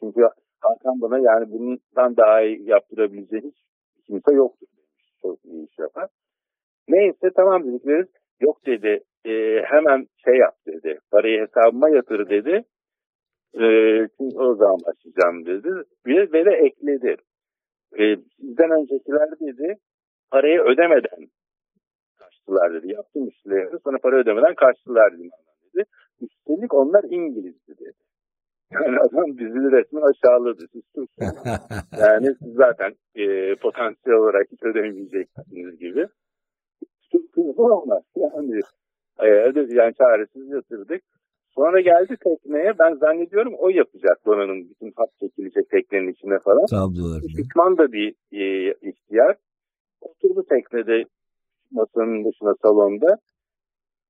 [0.00, 0.20] çünkü
[0.60, 3.56] Hakan bana yani bundan daha iyi yaptırabileceği hiç
[4.06, 4.60] kimse demiş.
[5.22, 6.08] Çok iyi iş yapar.
[6.88, 8.04] Neyse tamam dedikleri
[8.40, 9.00] yok dedi.
[9.24, 10.98] E, hemen şey yap dedi.
[11.10, 12.64] Parayı hesabıma yatır dedi.
[13.54, 13.64] E,
[14.18, 15.68] çünkü o zaman başlayacağım dedi.
[16.06, 17.16] Ve, ve de ekledi.
[17.98, 19.76] E, sizden öncekiler dedi
[20.30, 21.28] parayı ödemeden
[22.18, 22.92] kaçtılar dedi.
[22.92, 25.84] Yaptım işlerini sonra para ödemeden kaçtılar dedi.
[26.20, 27.92] Üstelik onlar İngilizdi dedi.
[28.72, 30.66] Yani adam bizi resmen aşağıladı.
[30.72, 31.06] Siz
[32.00, 36.06] yani siz zaten e, potansiyel olarak hiç ödemeyeceksiniz gibi.
[37.12, 38.60] Kızdı ama yani,
[39.18, 39.26] e,
[39.74, 41.02] yani çaresiz yatırdık.
[41.54, 42.78] Sonra geldi tekneye.
[42.78, 44.70] Ben zannediyorum o yapacak donanım.
[44.70, 46.66] Bütün hat çekilecek teknenin içine falan.
[47.36, 49.36] Şişman da bir e, ihtiyar.
[50.00, 51.04] Oturdu teknede
[51.70, 53.16] masanın dışına salonda.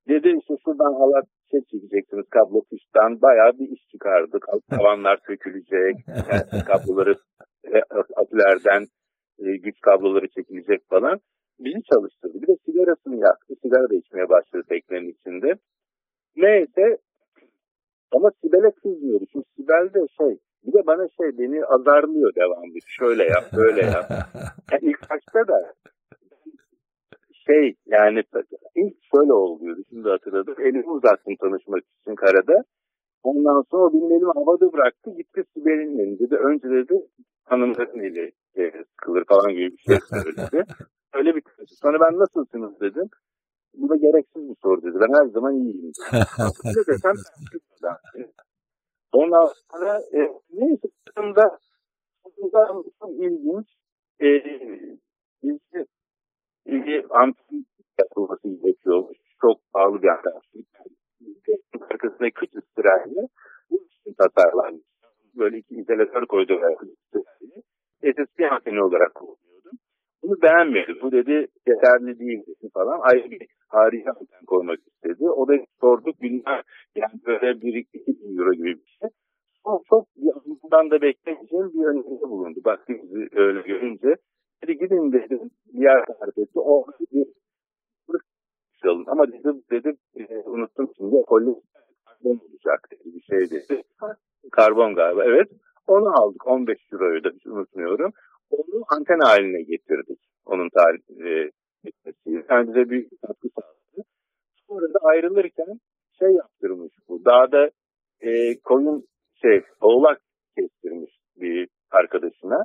[0.08, 3.22] Dedi işte şuradan halat şey çekeceksiniz kablo kıştan.
[3.22, 4.38] Bayağı bir iş çıkardı.
[4.70, 5.96] Tavanlar sökülecek.
[6.08, 7.14] Yani kabloları
[7.64, 7.80] e,
[8.16, 8.86] akülerden
[9.38, 11.20] e, güç kabloları çekilecek falan.
[11.58, 12.42] Bizi çalıştırdı.
[12.42, 13.54] Bir de sigarasını yaktı.
[13.62, 15.54] Sigara da içmeye başladı teknenin içinde.
[16.36, 16.96] Neyse
[18.12, 19.24] ama Sibel'e kızmıyordu.
[19.32, 22.78] Çünkü Sibel de şey bir de bana şey beni azarlıyor devamlı.
[22.86, 24.10] Şöyle yap, böyle yap.
[24.72, 25.74] Yani ilk başta da
[27.46, 28.22] şey yani
[28.76, 29.82] ilk şöyle oluyordu.
[29.90, 30.54] Şimdi hatırladım.
[30.58, 32.64] Elimi uzattım tanışmak için karada.
[33.22, 35.10] Ondan sonra o benim elimi havada bıraktı.
[35.16, 36.34] Gitti Sibel'in elini dedi.
[36.36, 37.06] Önce dedi
[37.44, 40.64] hanımların eli e, sıkılır falan gibi bir şey söyledi.
[41.14, 41.42] Öyle bir
[41.82, 43.08] Sonra ben nasılsınız dedim.
[43.74, 44.96] Bu da gereksiz bir soru dedi.
[45.00, 45.92] Ben her zaman iyiyim.
[46.64, 47.14] Ne desem
[49.12, 50.18] Ondan sonra e,
[50.52, 51.58] neyse aslında
[53.00, 53.66] çok ilginç
[54.20, 54.28] e,
[55.42, 55.86] bizi
[56.66, 57.66] ilgi antin
[57.98, 59.04] yapılması gerekiyor.
[59.40, 60.32] Çok pahalı bir anten.
[61.90, 63.28] Arkasında kıç ıstırahiyle
[63.70, 64.82] bu için tasarlanmış.
[65.36, 66.74] Böyle iki izolatör koydular.
[68.02, 69.78] SSP anteni olarak kullanıyordum.
[70.22, 71.02] Bunu beğenmedi.
[71.02, 73.00] Bu dedi yeterli değil dedi falan.
[73.02, 75.30] Ayrı bir harika anten koymak istedi.
[75.30, 76.22] O da sorduk.
[76.22, 76.62] Bilmem
[76.94, 78.89] yani böyle bir iki bin euro gibi bir
[79.70, 82.60] O çok yanından da bekleyeceğim bir öneride bulundu.
[82.64, 84.16] Baktı bizi öyle görünce.
[84.62, 86.60] Dedi gidin dedi bir yer tarif etti.
[86.60, 87.26] O bir
[88.90, 89.04] alın.
[89.06, 91.22] Ama dedim, dedim e, unuttum şimdi.
[91.26, 91.54] Kolye
[92.04, 93.82] karbon olacak dedi bir şey dedi.
[94.52, 95.48] Karbon galiba evet.
[95.86, 98.12] Onu aldık 15 euroyu da hiç unutmuyorum.
[98.50, 100.18] Onu anten haline getirdik.
[100.46, 101.50] Onun tarih e,
[101.84, 102.44] etmesiyle.
[102.50, 104.08] Yani bize bir katkı sağladı.
[104.68, 105.80] Sonra da ayrılırken
[106.18, 107.24] şey yaptırmış bu.
[107.24, 107.70] Dağda
[108.20, 109.04] e, koyun
[109.42, 110.20] şey oğlak
[110.56, 112.64] kestirmiş bir arkadaşına.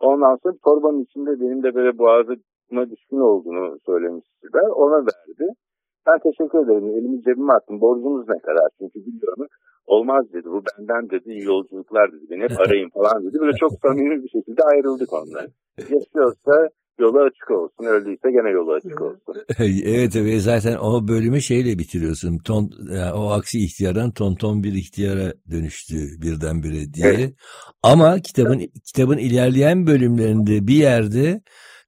[0.00, 4.68] Ondan sonra torbanın içinde benim de böyle boğazıma düşkün olduğunu söylemişler.
[4.74, 5.46] Ona verdi.
[6.06, 6.88] Ben teşekkür ederim.
[6.98, 7.80] Elimi cebime attım.
[7.80, 8.68] Borcumuz ne kadar?
[8.78, 9.46] Çünkü biliyorum.
[9.86, 10.48] Olmaz dedi.
[10.54, 11.32] Bu benden dedi.
[11.32, 12.24] İyi yolculuklar dedi.
[12.30, 13.36] Beni hep arayın falan dedi.
[13.40, 15.46] Böyle çok samimi bir şekilde ayrıldık ondan.
[15.78, 16.68] Yaşıyorsa
[17.00, 17.84] yolu açık olsun.
[17.84, 19.34] Öldüyse gene yolu açık olsun.
[19.84, 22.38] evet evet zaten o bölümü şeyle bitiriyorsun.
[22.38, 27.08] Ton, yani o aksi ihtiyardan tonton bir ihtiyara dönüştü birdenbire diye.
[27.08, 27.34] Evet.
[27.82, 31.40] Ama kitabın kitabın ilerleyen bölümlerinde bir yerde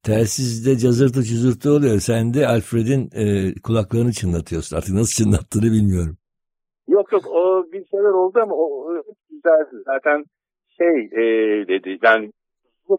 [0.03, 1.99] telsizde cazırtı cızırtı oluyor.
[1.99, 4.77] Sen de Alfred'in e, kulaklarını çınlatıyorsun.
[4.77, 6.17] Artık nasıl çınlattığını bilmiyorum.
[6.89, 10.25] Yok yok o bir şeyler oldu ama o, o güzel zaten
[10.79, 11.23] şey e,
[11.69, 12.33] dedi yani
[12.89, 12.99] bu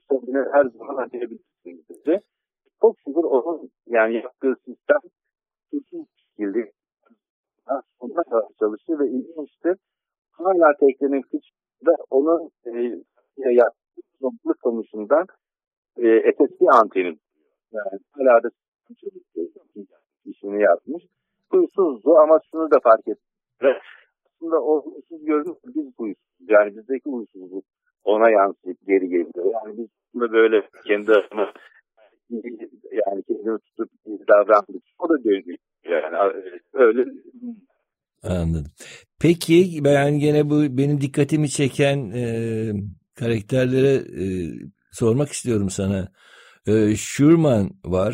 [0.53, 1.37] her zaman dedi.
[2.83, 4.99] Çok şükür onun yani yaptığı sistem
[5.71, 6.71] kesin şekilde
[7.99, 9.77] sonuna kadar çalıştı ve ilginçtir.
[10.31, 12.71] Hala teknenin kıçında onun e,
[13.37, 15.25] yaptığı topluluk konusundan
[15.97, 17.17] e, SSD anteni
[17.71, 18.49] yani hala da
[20.25, 21.03] işini yapmış.
[21.49, 23.77] Huysuzdu ama şunu da fark ettim.
[24.25, 26.23] Aslında o huysuz görünüyor biz huysuz.
[26.39, 27.65] Yani bizdeki huysuzluk
[28.03, 29.53] ona yansıyıp geri geliyor.
[29.53, 31.53] Yani biz böyle kendi adıma
[33.43, 33.89] kendini tutup
[34.27, 34.83] davrandık.
[34.99, 35.57] O da dönüyor.
[35.85, 36.33] Yani
[36.73, 37.05] öyle
[38.23, 38.71] Anladım.
[39.21, 42.23] Peki ben gene bu benim dikkatimi çeken e,
[43.15, 44.25] karakterlere e,
[44.91, 46.07] sormak istiyorum sana.
[46.67, 48.13] E, Schurman var.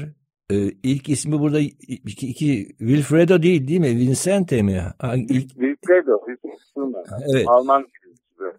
[0.52, 3.88] E, ilk ismi burada iki, iki Wilfredo değil değil mi?
[3.88, 4.82] Vincente mi?
[5.00, 5.50] Ha, ilk...
[5.50, 6.26] Wilfredo.
[6.74, 7.04] Schurman.
[7.34, 7.46] Evet.
[7.48, 7.88] Alman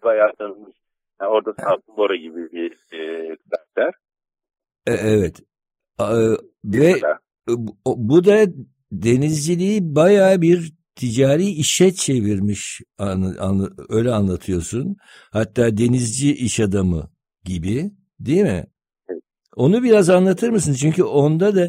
[0.05, 0.77] bayağı tanınmış.
[1.21, 1.55] Yani orada
[1.97, 3.95] Bora gibi bir e, karakter.
[4.87, 5.41] E, evet.
[6.01, 7.01] E, ve
[7.49, 8.47] bu, bu da
[8.93, 14.97] denizciliği bayağı bir ticari işe çevirmiş an, an, öyle anlatıyorsun.
[15.33, 17.11] Hatta denizci iş adamı
[17.45, 18.67] gibi değil mi?
[19.57, 20.75] Onu biraz anlatır mısın?
[20.75, 21.69] Çünkü onda da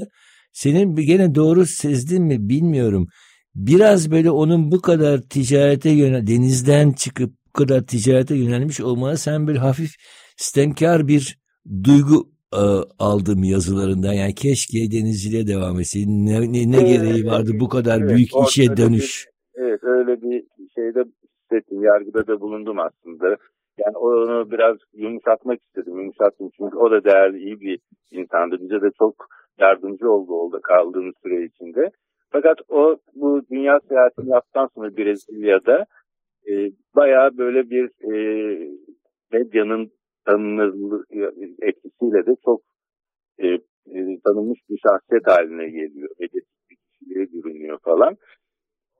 [0.54, 3.08] senin gene doğru sezdin mi bilmiyorum.
[3.56, 9.48] Biraz böyle onun bu kadar ticarete yönel denizden çıkıp bu kadar ticarete yönelmiş olmana sen
[9.48, 9.91] bir hafif
[10.38, 11.39] stemkar bir
[11.84, 12.64] duygu e,
[13.00, 14.14] aldım yazılarından.
[14.14, 16.26] Yani keşke denizciliğe devam etseydin.
[16.26, 19.26] Ne, ne, ne gereği vardı bu kadar evet, büyük işe dönüş?
[19.26, 20.44] Bir, evet öyle bir
[20.76, 21.04] şeyde
[21.52, 21.84] hissettim.
[21.84, 23.38] Yargıda da bulundum aslında.
[23.78, 26.00] Yani onu biraz yumuşatmak istedim.
[26.00, 27.80] Yumuşattım çünkü o da değerli, iyi bir
[28.12, 28.58] insandı.
[28.62, 29.16] Bize de çok
[29.60, 31.92] yardımcı oldu oldu kaldığımız süre içinde.
[32.30, 35.86] Fakat o bu dünya seyahatini yaptıktan sonra Brezilya'da
[36.50, 36.54] e,
[36.96, 38.14] bayağı böyle bir e,
[39.32, 39.92] medyanın
[40.26, 41.04] tanınırlığı
[41.62, 42.62] etkisiyle de çok
[43.38, 43.48] e,
[43.98, 46.10] e, tanınmış bir şahsiyet haline geliyor.
[46.20, 48.18] Medyatik bir kişiliğe bürünüyor falan.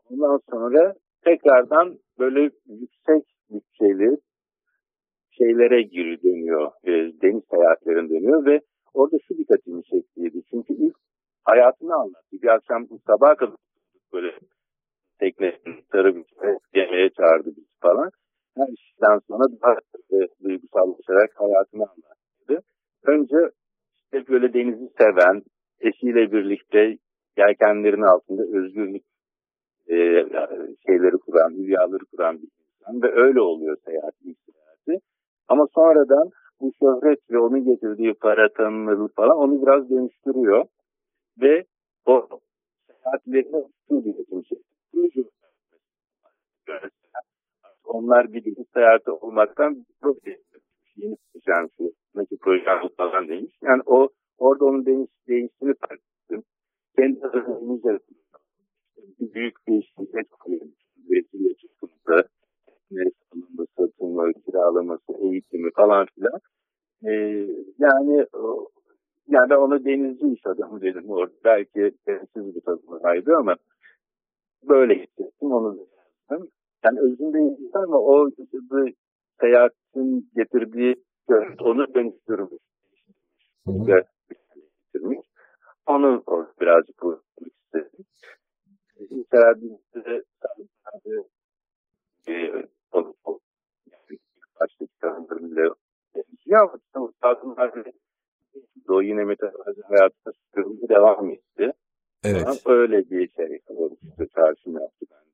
[0.10, 4.18] Ondan sonra tekrardan böyle yüksek bütçeli
[5.32, 6.72] şeylere geri dönüyor.
[6.84, 8.62] E, deniz seyahatlerine dönüyor ve
[8.94, 10.42] orada şu dikkatimi çektiydi.
[10.50, 10.96] Çünkü ilk
[11.44, 12.32] hayatını anlattı.
[12.42, 13.56] Bir akşam sabah kadar
[14.14, 14.32] böyle
[15.20, 16.26] teknesini sarı bir
[16.76, 18.10] yemeğe çağırdı bizi falan.
[18.58, 19.76] Her işten sonra daha
[20.12, 22.67] e, duygusallaşarak hayatını anlattı.
[23.04, 23.38] Önce
[24.04, 25.41] işte böyle denizi seven,
[25.80, 26.97] eşiyle birlikte
[27.38, 29.04] yelkenlerin altında özgürlük
[29.88, 29.95] e,
[30.86, 34.38] şeyleri kuran, rüyaları kuran bir insan ve öyle oluyor seyahat, ilk.
[35.52, 36.30] Ama sonradan
[36.62, 40.65] bu şöhret ve onun getirdiği para tanınırlık falan onu biraz dönüştürüyor.
[41.41, 41.63] Ve
[42.06, 42.28] o
[42.88, 44.13] seyahatlerine su diye
[44.50, 45.24] şey
[47.91, 50.38] onlar bir deniz seyahati olmaktan proje
[50.95, 51.15] yeni
[51.47, 52.63] yani şu nasıl proje
[52.97, 53.54] falan demiş.
[53.62, 56.43] Yani o orada onun deniz değiştiğini fark ettim.
[56.95, 57.99] Kendi adımımızda
[59.19, 60.75] büyük bir şirket kuruyormuş.
[61.10, 62.27] Brezilya çıkımında
[62.91, 66.39] neresi alınması, satımı, kiralaması, eğitimi falan filan.
[67.06, 67.12] Ee,
[67.80, 68.25] yani
[69.27, 71.34] yani ben ona denizci iş adamı dedim orada.
[71.43, 73.56] Belki temsiz bir tanımlaydı ama
[74.69, 76.38] böyle hissettim onu da.
[76.86, 78.86] Yani özünde insan ama o bu
[79.39, 80.96] seyahatin getirdiği
[81.60, 82.62] onu dönüştürmüş.
[84.94, 85.28] getirmiş.
[85.86, 86.24] Onu
[86.62, 88.06] birazcık bu istedim.
[89.00, 90.24] Mesela bizde
[92.27, 92.54] e,
[94.60, 95.69] başta kitabında bile
[96.94, 97.73] ama kadınlar
[98.90, 100.34] o yine metafizik hayatında
[100.90, 101.73] devam etti.
[102.23, 102.62] Evet.
[102.65, 105.31] Öyle bir şey olmuştu, çağrışım yaptı bende.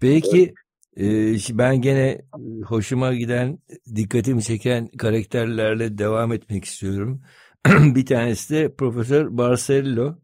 [0.00, 0.52] Peki
[0.96, 1.50] evet.
[1.50, 2.18] e, ben gene
[2.66, 3.58] hoşuma giden,
[3.96, 7.20] dikkatimi çeken karakterlerle devam etmek istiyorum.
[7.94, 10.14] bir tanesi de Profesör Barcello.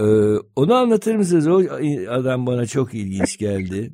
[0.00, 0.04] Ee,
[0.56, 1.48] onu anlatır mısınız?
[1.48, 1.58] O
[2.10, 3.90] adam bana çok ilginç geldi.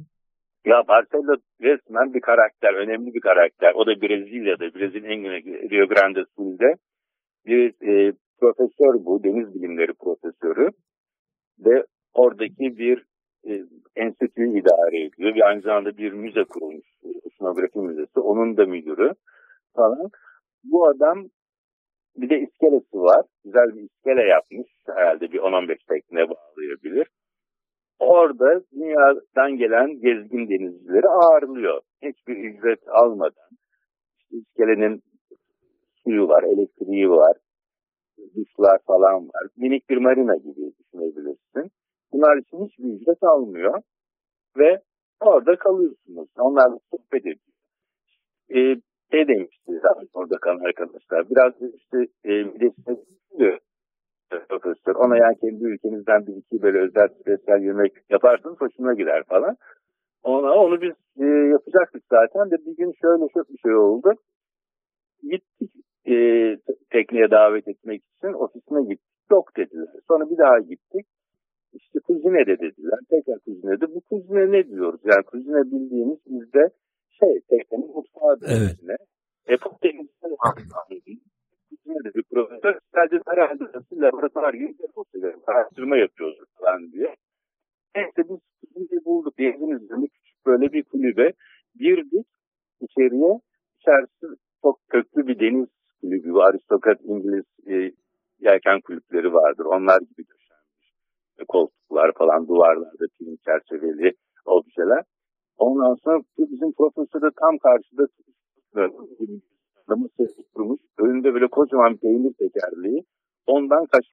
[0.66, 3.72] Ya Barcelona resmen bir karakter, önemli bir karakter.
[3.74, 6.74] O da Brezilya'da, Brezilya'nın en Rio Grande Sul'de
[7.46, 10.68] bir e, profesör bu, deniz bilimleri profesörü
[11.58, 11.84] ve
[12.14, 13.04] oradaki bir
[13.48, 13.62] e,
[13.96, 16.86] enstitüyü idare ediyor ve aynı zamanda bir müze kurulmuş,
[17.26, 19.14] oceanografi müzesi, onun da müdürü
[19.76, 20.10] falan.
[20.64, 21.28] Bu adam
[22.16, 23.26] Bir de iskelesi var.
[23.44, 24.66] Güzel bir iskele yapmış.
[24.86, 27.06] Herhalde bir 10-15 tekne bağlayabilir.
[27.98, 31.80] Orada dünyadan gelen gezgin denizcileri ağırlıyor.
[32.02, 33.50] Hiçbir ücret almadan.
[34.18, 35.02] İşte iskelenin
[36.04, 37.36] suyu var, elektriği var,
[38.36, 39.46] duşlar falan var.
[39.56, 41.70] Minik bir marina gibi düşünebilirsin.
[42.12, 43.82] Bunlar için hiçbir ücret almıyor.
[44.58, 44.80] Ve
[45.20, 46.28] orada kalıyorsunuz.
[46.38, 47.36] Onlarla sohbet ediyor.
[48.50, 48.80] Ee,
[49.12, 49.72] şey demişti
[50.14, 51.30] orada kalan arkadaşlar.
[51.30, 52.96] Biraz işte e, midesine
[53.38, 53.58] diyor
[54.48, 54.94] profesör.
[54.94, 59.56] Ona yani kendi ülkenizden bir iki böyle özel spesiyel yemek yaparsınız hoşuna gider falan.
[60.22, 64.12] Ona onu biz e, yapacaktık zaten de bir gün şöyle çok bir şey oldu.
[65.22, 65.72] Gittik
[66.06, 66.14] e,
[66.90, 69.12] tekneye davet etmek için ofisine gittik.
[69.30, 69.88] Yok dediler.
[70.08, 71.06] Sonra bir daha gittik.
[71.72, 72.98] İşte kuzine de dediler.
[73.10, 73.94] Tekrar kuzine de.
[73.94, 75.00] Bu kuzine ne diyoruz?
[75.04, 76.70] Yani kuzine bildiğimiz bizde
[77.20, 78.76] şey teknenin mutfağı evet.
[78.76, 78.96] kuzine.
[79.46, 80.36] Epok denizinde
[81.68, 82.78] kuzine de bir profesör.
[82.94, 84.74] Sadece herhalde laboratuvar gibi
[85.46, 87.16] araştırma yapıyoruz falan diye.
[87.96, 89.38] Neyse biz kuzineyi bulduk.
[89.38, 91.32] Denizin üzerinde küçük böyle bir kulübe.
[91.74, 92.26] Girdik
[92.80, 93.40] içeriye.
[93.80, 94.26] İçerisi
[94.62, 95.68] çok köklü bir deniz
[96.00, 96.32] kulübü.
[96.32, 97.92] Aristokrat İngiliz e,
[98.40, 99.64] yelken kulüpleri vardır.
[99.64, 100.41] Onlar gibi döşenmiş.
[101.48, 104.12] Koltuklar falan duvarlarda film çerçeveli
[104.46, 105.04] objeler.
[105.58, 108.06] Ondan sonra bizim profesörü tam karşıda
[109.88, 110.80] masası kurmuş.
[110.98, 113.04] Önünde böyle kocaman peynir tekerleği.
[113.46, 114.04] Ondan kaç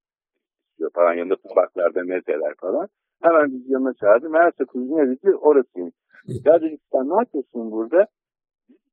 [0.93, 2.87] falan yanında tabaklarda mezeler falan.
[3.21, 4.29] Hemen biz yanına çağırdı.
[4.29, 5.91] Meğerse kuzine dedi orasıyım.
[6.27, 8.07] Ya dedik sen ne yapıyorsun burada?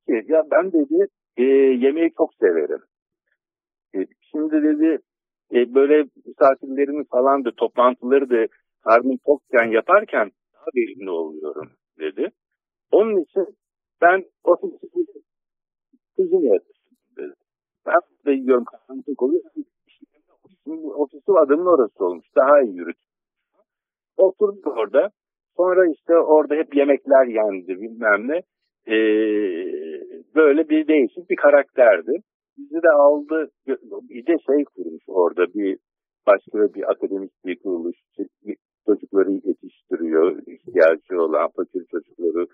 [0.08, 1.06] Dedi ki ya ben dedi
[1.36, 1.42] e,
[1.84, 2.80] yemeği çok severim.
[3.94, 4.98] E, şimdi dedi
[5.52, 8.46] e, böyle misafirlerimi falan da toplantıları da
[8.84, 12.30] karnım tokken yaparken daha verimli oluyorum dedi.
[12.90, 13.46] Onun için
[14.00, 14.86] ben ofisi
[16.16, 17.34] kuzine yatırsın dedi.
[17.86, 19.42] Ben de yiyorum karnım oluyor.
[20.44, 22.26] Ofisin, ofisi adamın orası olmuş.
[22.36, 22.96] Daha iyi yürüt.
[24.16, 25.10] Oturduk orada.
[25.56, 28.42] Sonra işte orada hep yemekler yendi bilmem ne.
[28.88, 28.96] Ee,
[30.34, 32.12] böyle bir değişik bir karakterdi.
[32.58, 33.50] Bizi de aldı
[34.10, 35.78] bir de şey kurmuş orada bir
[36.26, 37.96] başka bir akademik bir kuruluş
[38.86, 42.46] çocukları yetiştiriyor ihtiyacı olan fakir çocukları.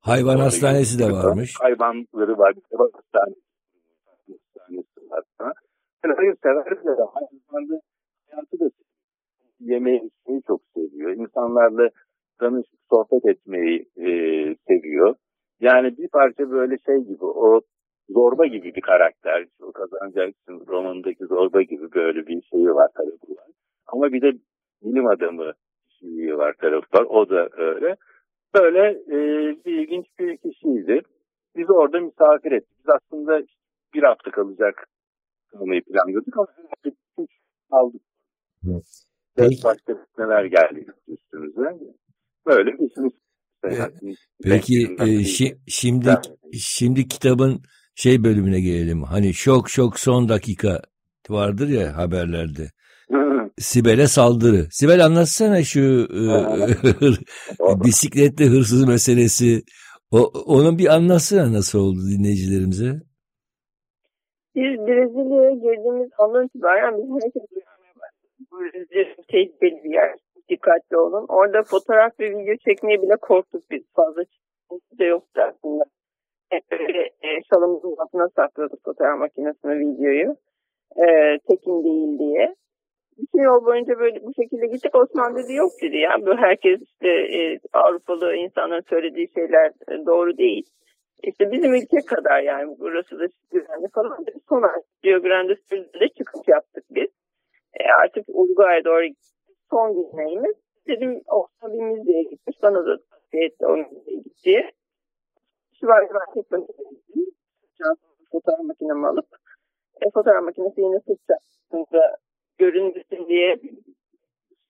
[0.00, 1.54] Hayvan hastanesi de varmış.
[1.60, 2.54] Hayvanları var.
[2.70, 3.40] Hayvan hastanesi,
[4.26, 5.52] hastanesi var.
[6.04, 7.80] Yani hayır severler de zamanda
[8.30, 8.70] hayatı da
[9.60, 11.10] yemeği içmeyi çok seviyor.
[11.10, 11.90] İnsanlarla
[12.40, 14.08] tanışıp sohbet etmeyi e,
[14.68, 15.14] seviyor.
[15.60, 17.60] Yani bir parça böyle şey gibi o
[18.08, 19.46] zorba gibi bir karakter.
[19.62, 23.50] O kazanacaksın romanındaki zorba gibi böyle bir şeyi var tarafı var.
[23.86, 24.38] Ama bir de
[24.82, 25.52] bilim adamı
[26.00, 27.04] şeyi var tarafı var.
[27.04, 27.96] O da öyle.
[28.54, 29.18] Böyle e,
[29.64, 31.02] bir ilginç bir kişiydi.
[31.56, 32.70] Bizi orada misafir etti.
[32.78, 33.42] Biz aslında
[33.94, 34.88] bir hafta kalacak
[35.50, 36.46] kalmayı planlıyorduk ama
[37.18, 37.30] üç
[37.70, 38.02] aldık.
[39.36, 39.60] Evet.
[39.64, 41.78] Başka neler geldi üstümüze.
[42.46, 43.12] Böyle bir işimiz
[44.44, 46.10] Peki e, şi, şimdi
[46.52, 47.60] şimdi kitabın
[48.02, 49.02] şey bölümüne gelelim.
[49.02, 50.80] Hani şok şok son dakika
[51.28, 52.64] vardır ya haberlerde.
[53.58, 54.62] Sibel'e saldırı.
[54.70, 55.84] Sibel anlatsana şu
[56.20, 56.22] e,
[57.84, 59.62] bisikletli hırsız meselesi.
[60.10, 62.90] O, onun bir anlatsana nasıl oldu dinleyicilerimize.
[64.54, 68.48] Biz Brezilya'ya girdiğimiz andan itibaren biz herkes uyarmaya başladık.
[68.52, 70.14] Brezilya tehlikeli bir yer.
[70.50, 71.26] Dikkatli olun.
[71.28, 73.82] Orada fotoğraf ve video çekmeye bile korktuk biz.
[73.96, 75.84] Fazla çıkmamız da yoktu aslında
[76.70, 80.36] böyle e, şalımızın altına saklıyorduk fotoğraf makinesini, videoyu.
[80.96, 82.54] E, tekin değil diye.
[83.18, 84.94] Bütün yol boyunca böyle bu şekilde gittik.
[84.94, 86.16] Osman dedi yok dedi ya.
[86.26, 90.66] Bu herkes işte e, Avrupalı insanların söylediği şeyler e, doğru değil.
[91.22, 94.24] İşte bizim ülke kadar yani burası da güvenli falan.
[94.48, 94.62] Son
[95.04, 97.08] Rio Grande Sul'de çıkış yaptık biz.
[97.80, 99.04] E, artık Uruguay'a doğru
[99.70, 100.56] son günlerimiz.
[100.88, 102.56] Dedim Osman bir müzeye gitmiş.
[102.62, 104.77] Bana da tavsiye etti o müzeye git.
[105.80, 107.94] Süvari ben tek başına
[108.32, 109.26] fotoğraf makinemi alıp
[110.02, 112.16] e, fotoğraf makinesi yine sırt çarpısında
[112.58, 113.56] görünsün diye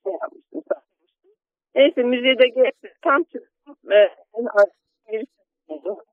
[0.04, 0.62] şey yapmıştım.
[0.68, 1.30] Sarmıştım.
[1.74, 2.92] Neyse müzede geçti.
[3.02, 5.26] Tam çıktım ve en arkası
[5.68, 6.04] oldu.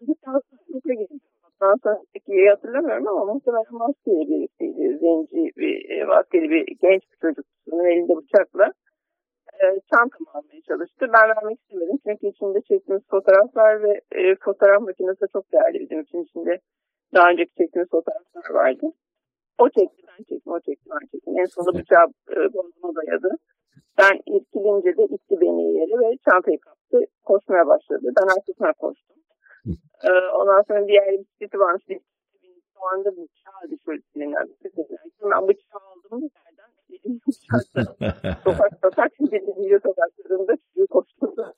[0.00, 1.20] Bir tanesi gittim.
[1.60, 4.98] Ondan sonraki hatırlamıyorum ama muhtemelen maskeyle birlikteydi.
[4.98, 7.46] Zenci bir e, maskeli bir genç bir çocuk.
[7.70, 8.72] Onun elinde bıçakla
[9.62, 11.06] e, çantamı almaya çalıştı.
[11.14, 16.22] Ben vermek istemedim çünkü içinde çektiğimiz fotoğraflar ve e, fotoğraf makinesi çok değerli bizim için.
[16.22, 16.58] içinde
[17.14, 18.86] daha önceki çektiğimiz fotoğraflar vardı.
[19.58, 21.38] O çekti, ben çektim, o çekti, ben çektim.
[21.38, 23.30] En sonunda bıçağı e, boğazıma dayadı.
[23.98, 26.98] Ben irkilince de itti beni yere ve çantayı kaptı.
[27.24, 28.06] Koşmaya başladı.
[28.18, 29.16] Ben arkasına koştum.
[30.04, 31.84] Ee, ondan sonra diğer bisikleti varmış.
[32.80, 34.02] o anda bıçağı düşürdü.
[35.30, 36.30] Ben bıçağı aldım
[38.44, 41.54] sokak sokak video sokaklarında çocuğu koşturdu.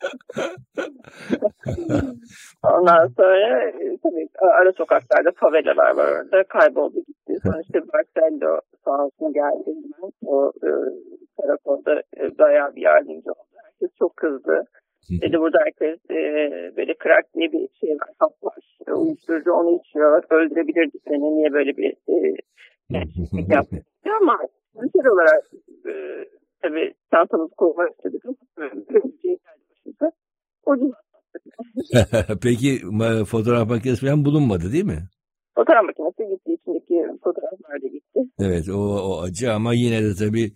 [2.62, 4.28] Ondan sonra e, tabii
[4.60, 6.44] ara sokaklarda favelalar var orada.
[6.44, 7.34] Kayboldu gitti.
[7.42, 9.70] Sonra işte Barcello sağ olsun geldi.
[10.26, 10.70] O e,
[11.40, 13.56] karakolda e, bayağı bir yardımcı oldu.
[13.64, 14.64] Herkes çok kızdı.
[15.22, 16.16] Dedi burada herkes e,
[16.76, 18.78] böyle crack diye bir şey var, hap var.
[18.88, 20.22] E, uyuşturucu onu içiyor.
[20.30, 21.36] Öldürebilirdi seni.
[21.36, 22.14] Niye böyle bir e,
[23.54, 23.76] yaptı?
[24.20, 24.38] Ama
[25.06, 25.44] özel olarak
[25.86, 25.92] e,
[26.62, 28.22] tabii çantamızı koymak istedik.
[29.22, 29.38] Şey
[32.42, 32.80] Peki
[33.26, 35.08] fotoğraf makinesi falan bulunmadı değil mi?
[35.54, 36.52] Fotoğraf makinesi gitti.
[36.52, 38.20] içindeki fotoğraflar da gitti.
[38.40, 40.52] Evet o, o acı ama yine de tabii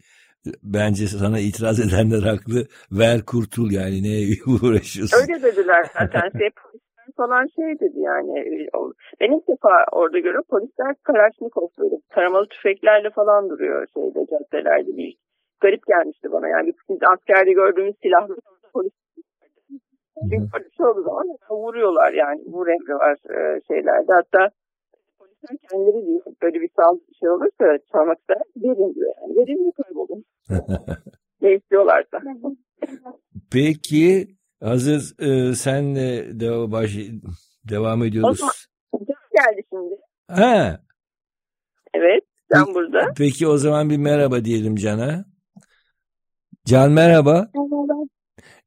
[0.62, 2.66] bence sana itiraz edenler haklı.
[2.92, 5.16] Ver kurtul yani neye uğraşıyorsun?
[5.20, 6.30] Öyle dediler zaten.
[6.38, 6.51] Şey,
[7.16, 8.38] falan şey dedi yani.
[8.38, 8.68] e,
[9.20, 10.44] Ben ilk defa orada görüyorum.
[10.50, 14.96] Polisler Kalaşnikov böyle taramalı tüfeklerle falan duruyor şeyde caddelerde.
[14.96, 15.16] Bir
[15.61, 16.48] garip gelmişti bana.
[16.48, 18.36] Yani biz askerde gördüğümüz silahlı
[18.72, 18.92] polis
[20.16, 22.42] bir polis olduğu zaman vuruyorlar yani.
[22.46, 24.12] Vur emri var e, şeylerde.
[24.12, 24.50] Hatta
[25.18, 29.36] polisler kendileri diyor böyle bir saldırı şey olursa çalmak ister verin diyor yani.
[29.36, 30.24] Verin mi kaybolun.
[31.42, 32.20] ne istiyorlarsa.
[33.52, 34.26] Peki
[34.61, 36.96] hazır e, senle de baş,
[37.64, 38.30] devam ediyoruz.
[38.30, 38.52] Osman.
[39.32, 39.94] geldi şimdi.
[40.28, 40.80] Ha,
[41.94, 42.24] Evet.
[42.52, 43.14] Sen burada.
[43.16, 45.24] peki o zaman bir merhaba diyelim Can'a.
[46.66, 47.50] Can merhaba.
[47.54, 48.04] Merhaba.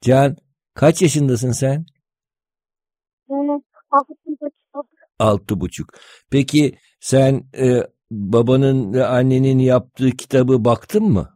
[0.01, 0.35] Can
[0.73, 1.85] kaç yaşındasın sen?
[5.19, 5.89] Altı buçuk.
[6.31, 11.35] Peki sen e, babanın ve annenin yaptığı kitabı baktın mı?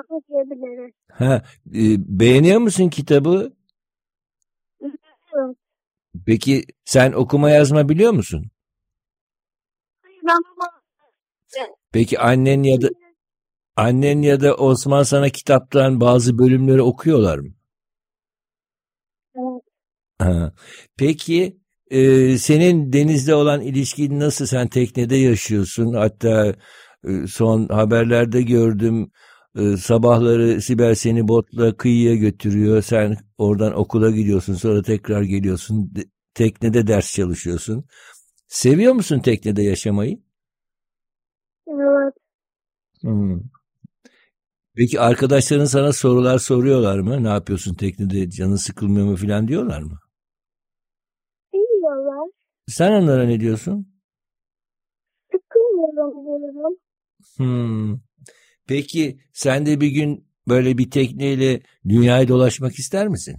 [0.00, 0.92] Bakıyorum diyebiliriz.
[1.12, 1.42] Ha,
[1.74, 3.52] e, beğeniyor musun kitabı?
[4.82, 5.56] Evet.
[6.26, 8.50] Peki sen okuma yazma biliyor musun?
[10.26, 10.36] Ben
[11.92, 12.88] Peki annen ya da
[13.76, 17.48] annen ya da Osman sana kitaptan bazı bölümleri okuyorlar mı?
[19.34, 19.62] Evet.
[20.18, 20.52] Ha.
[20.96, 24.46] Peki e, senin denizde olan ilişkin nasıl?
[24.46, 25.94] Sen teknede yaşıyorsun.
[25.94, 26.54] Hatta
[27.04, 29.10] e, son haberlerde gördüm.
[29.58, 32.82] E, sabahları Sibel seni botla kıyıya götürüyor.
[32.82, 34.54] Sen oradan okula gidiyorsun.
[34.54, 35.94] Sonra tekrar geliyorsun.
[35.94, 37.84] De- teknede ders çalışıyorsun.
[38.48, 40.20] Seviyor musun teknede yaşamayı?
[41.66, 42.14] Evet.
[43.02, 43.40] Hmm.
[44.76, 47.24] Peki arkadaşların sana sorular soruyorlar mı?
[47.24, 49.98] Ne yapıyorsun teknede canın sıkılmıyor mu falan diyorlar mı?
[51.52, 52.30] Biliyorlar.
[52.68, 53.86] Sen onlara ne diyorsun?
[55.32, 56.76] Sıkılmıyorum diyorum.
[57.36, 58.00] Hmm.
[58.70, 63.36] Peki sen de bir gün böyle bir tekneyle dünyayı dolaşmak ister misin?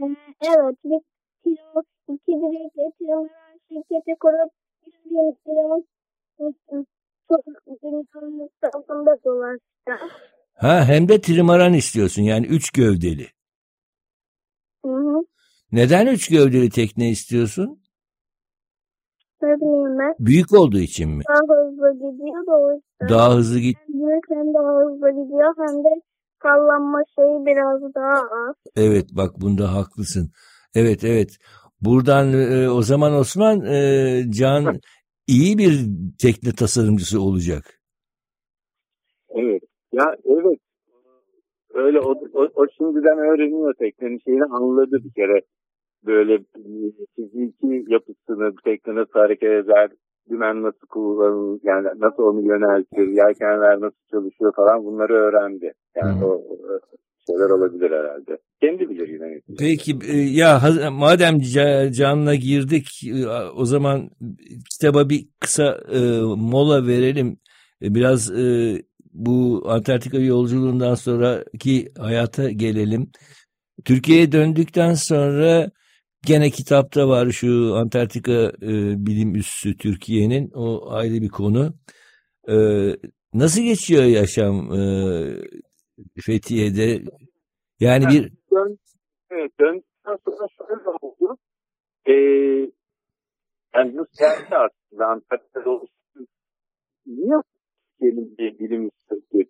[0.00, 0.04] Ee,
[0.40, 0.76] Evet.
[0.84, 1.00] Bir
[1.44, 3.28] kilo, iki direkle tırmanan
[3.68, 4.52] şirketi kurup
[4.86, 5.36] yüz bin
[7.82, 10.10] dünyanın tarafında dolaşacağım.
[10.54, 13.26] Ha hem de trimaran istiyorsun yani üç gövdeli.
[14.84, 15.24] Hı hı.
[15.72, 17.82] Neden üç gövdeli tekne istiyorsun?
[19.42, 20.14] Ne bileyim ben.
[20.18, 21.22] Büyük olduğu için mi?
[21.28, 23.08] Daha hızlı gidiyor da o yüzden.
[23.08, 23.76] Daha hızlı git.
[24.02, 26.02] Hem büyük hem daha hızlı gidiyor hem de
[26.42, 28.54] sallanma şeyi biraz daha az.
[28.76, 30.30] Evet bak bunda haklısın.
[30.74, 31.38] Evet evet.
[31.80, 33.76] Buradan e, o zaman Osman e,
[34.30, 34.80] Can
[35.26, 35.72] iyi bir
[36.22, 37.64] tekne tasarımcısı olacak.
[39.30, 39.62] Evet.
[39.92, 40.58] Ya evet.
[41.74, 45.40] Öyle o, o, o şimdiden öğreniyor teknenin şeyini anladı bir kere.
[46.06, 46.42] Böyle e,
[47.16, 49.90] fiziki yapısını, tekne nasıl hareket eder,
[50.30, 55.72] dümen nasıl kullanılır, yani nasıl onu yöneltir, yelkenler nasıl çalışıyor falan bunları öğrendi.
[55.96, 56.24] Yani Hı.
[56.24, 56.58] o, o
[57.26, 58.38] şeyler olabilir herhalde.
[58.60, 59.40] Kendi bilir yine.
[59.58, 60.60] Peki e, ya
[60.92, 64.10] madem Ca- Can'la girdik e, o zaman
[64.70, 67.36] kitaba bir kısa e, mola verelim.
[67.82, 68.76] E, Biraz e,
[69.12, 73.10] bu Antarktika yolculuğundan sonraki hayata gelelim.
[73.84, 75.70] Türkiye'ye döndükten sonra
[76.26, 78.70] gene kitapta var şu Antarktika e,
[79.06, 81.74] bilim üssü Türkiye'nin o ayrı bir konu.
[82.48, 82.56] E,
[83.34, 84.82] nasıl geçiyor yaşam e,
[86.20, 87.02] Fethiye'de?
[87.80, 88.78] Yani bir Dön,
[89.30, 91.38] evet, döndükten sonra şöyle oldu.
[92.06, 92.12] Ee,
[93.74, 96.26] yani bu siyasi aslında Antalya'da oluştu.
[97.06, 97.36] Niye
[98.00, 99.46] Türkiye'nin bir bilim üstü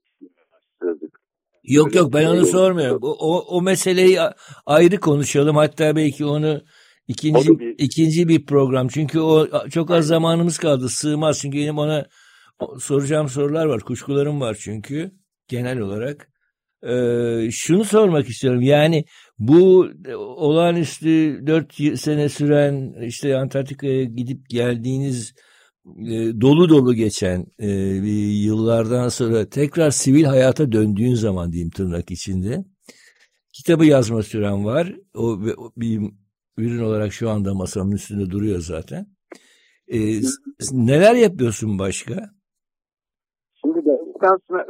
[0.53, 1.22] başladık?
[1.65, 2.99] Yok yok ben onu sormuyorum.
[3.03, 4.19] O, o, o meseleyi
[4.67, 5.57] ayrı konuşalım.
[5.57, 6.63] Hatta belki onu
[7.09, 8.89] ikinci O da bir- ikinci bir program.
[8.89, 10.89] Çünkü o çok az zamanımız kaldı.
[10.89, 11.39] Sığmaz.
[11.41, 12.07] Çünkü benim ona
[12.81, 13.81] soracağım sorular var.
[13.81, 15.13] Kuşkularım var çünkü
[15.49, 16.29] genel olarak.
[16.89, 18.61] Ee, şunu sormak istiyorum.
[18.63, 19.05] Yani
[19.39, 25.35] bu olağanüstü dört sene süren işte Antarktika'ya gidip geldiğiniz
[25.87, 27.69] e, dolu dolu geçen e,
[28.47, 32.65] yıllardan sonra tekrar sivil hayata döndüğün zaman diyeyim tırnak içinde
[33.53, 34.95] kitabı yazma süren var.
[35.15, 35.41] O
[35.77, 36.01] bir
[36.57, 39.07] ürün olarak şu anda masamın üstünde duruyor zaten.
[39.89, 39.99] E,
[40.73, 42.15] neler yapıyorsun başka?
[43.55, 43.99] Şimdi de
[44.49, 44.67] sonra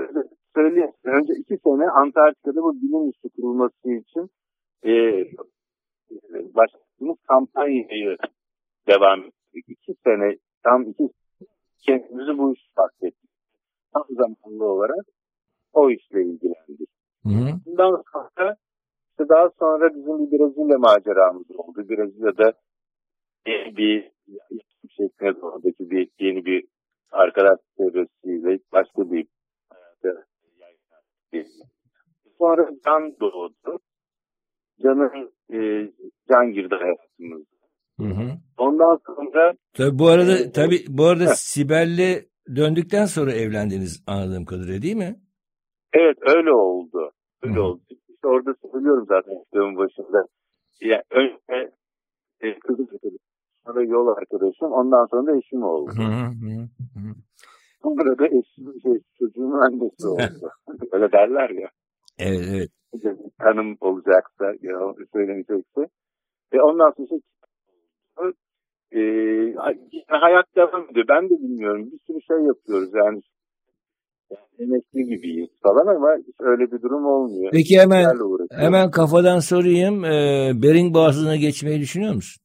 [0.57, 0.93] söyleyeyim.
[1.05, 4.31] Önce iki sene Antarktika'da bu bilim üssü kurulması için
[4.85, 4.93] e,
[6.55, 8.17] başladığımız kampanyayı
[8.89, 9.65] devam ettik.
[9.69, 11.09] İki sene, tam iki
[11.79, 13.31] kendimizi bu iş fark ettik.
[13.93, 15.07] Tam zamanlı olarak
[15.73, 16.91] o işle ilgilendik.
[17.23, 17.53] Hı hı.
[17.67, 18.57] Bundan sonra
[19.11, 21.89] işte daha sonra bizim bir Brezilya maceramız oldu.
[21.89, 22.53] Brezilya'da
[23.47, 24.11] yeni bir
[24.91, 26.65] şeklinde oradaki bir yeni bir
[27.11, 29.27] arkadaş çevresiyle başka bir
[32.39, 33.79] Sonra Can doğdu.
[34.83, 35.91] Can'ın e,
[36.29, 37.62] Can girdi hayatımıza.
[38.01, 38.39] Hı hı.
[38.59, 42.25] Ondan sonra tabii bu arada e, tabii bu arada Sibel'le
[42.57, 45.17] döndükten sonra evlendiniz anladığım kadarıyla değil mi?
[45.93, 47.13] Evet öyle oldu.
[47.43, 47.63] Öyle hı.
[47.63, 47.81] oldu.
[47.91, 50.27] İşte orada söylüyorum zaten kitabın başında.
[50.81, 51.73] Yani önce
[52.41, 53.19] e, kız arkadaşım,
[53.67, 55.91] sonra yol arkadaşım, ondan sonra da eşim oldu.
[55.97, 57.15] Hı hı hı.
[57.83, 60.51] Sonra da eşim şey, çocuğumun annesi oldu.
[60.93, 61.69] Öyle derler ya.
[62.19, 62.71] Evet evet.
[63.39, 64.79] Hanım olacaksa ya
[65.13, 65.81] söylenecekse.
[66.53, 67.21] Ve ondan sonra
[68.93, 69.55] şey, e,
[70.09, 71.07] hayat devam ediyor.
[71.09, 71.89] Ben de bilmiyorum.
[71.93, 73.21] Bir sürü şey yapıyoruz yani.
[74.59, 77.53] emekli gibiyiz falan ama öyle bir durum olmuyor.
[77.53, 78.05] Peki hemen
[78.51, 80.05] hemen kafadan sorayım.
[80.05, 82.43] E, Bering Boğazı'na geçmeyi düşünüyor musun?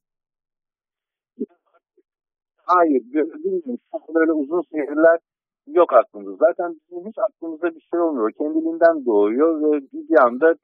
[2.68, 3.78] Hayır, bilmiyorum.
[4.16, 5.20] Böyle uzun seyirler
[5.68, 6.46] yok aklımızda.
[6.48, 8.32] Zaten bizim hiç aklımızda bir şey olmuyor.
[8.32, 10.56] Kendiliğinden doğuyor ve bir anda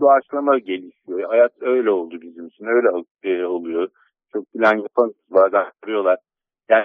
[0.00, 1.28] doğaçlama gelişiyor.
[1.28, 2.64] Hayat öyle oldu bizim için.
[2.64, 2.88] Öyle
[3.22, 3.88] e, oluyor.
[4.34, 6.18] Çok plan yapan bazen arıyorlar.
[6.70, 6.84] Yani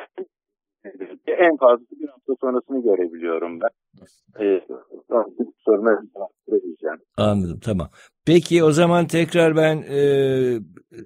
[1.28, 3.70] en fazla bir hafta sonrasını görebiliyorum ben.
[4.44, 4.62] Ee,
[5.66, 6.02] soruna
[6.48, 7.00] vereceğim.
[7.18, 7.90] Anladım tamam.
[8.26, 10.00] Peki o zaman tekrar ben e,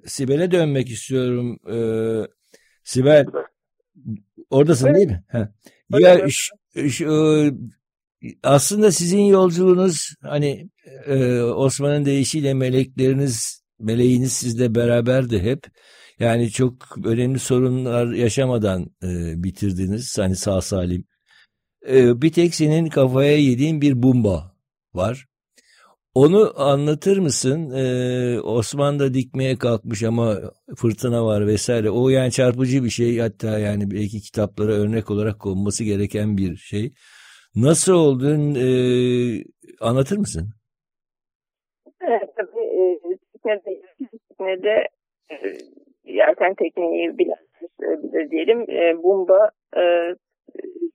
[0.06, 1.58] Sibel'e dönmek istiyorum.
[1.70, 1.76] E,
[2.84, 3.26] Sibel
[4.50, 4.96] oradasın evet.
[4.96, 5.24] değil mi?
[5.30, 5.48] Ha.
[5.98, 6.56] Ya şu,
[6.90, 7.06] şu,
[8.42, 10.68] aslında sizin yolculuğunuz hani
[11.06, 15.60] e, Osman'ın deyişiyle melekleriniz, meleğiniz sizle beraberdi hep.
[16.18, 21.04] Yani çok önemli sorunlar yaşamadan e, bitirdiniz hani sağ salim.
[21.88, 24.56] E, bir tek senin kafaya yediğin bir bomba
[24.94, 25.26] var.
[26.14, 27.70] Onu anlatır mısın?
[27.70, 30.36] Ee, Osman da dikmeye kalkmış ama
[30.76, 31.90] fırtına var vesaire.
[31.90, 33.18] O yani çarpıcı bir şey.
[33.18, 36.92] Hatta yani belki kitaplara örnek olarak konması gereken bir şey.
[37.56, 38.54] Nasıl oldun?
[38.54, 38.68] E,
[39.80, 40.50] anlatır mısın?
[42.00, 42.60] Evet tabii.
[42.60, 43.00] E,
[43.32, 43.82] teknede,
[44.28, 44.88] teknede
[45.30, 45.36] e,
[46.14, 47.44] yelken tekniği bilen
[47.82, 48.70] e, bilir diyelim.
[48.70, 49.82] E, Bumba e,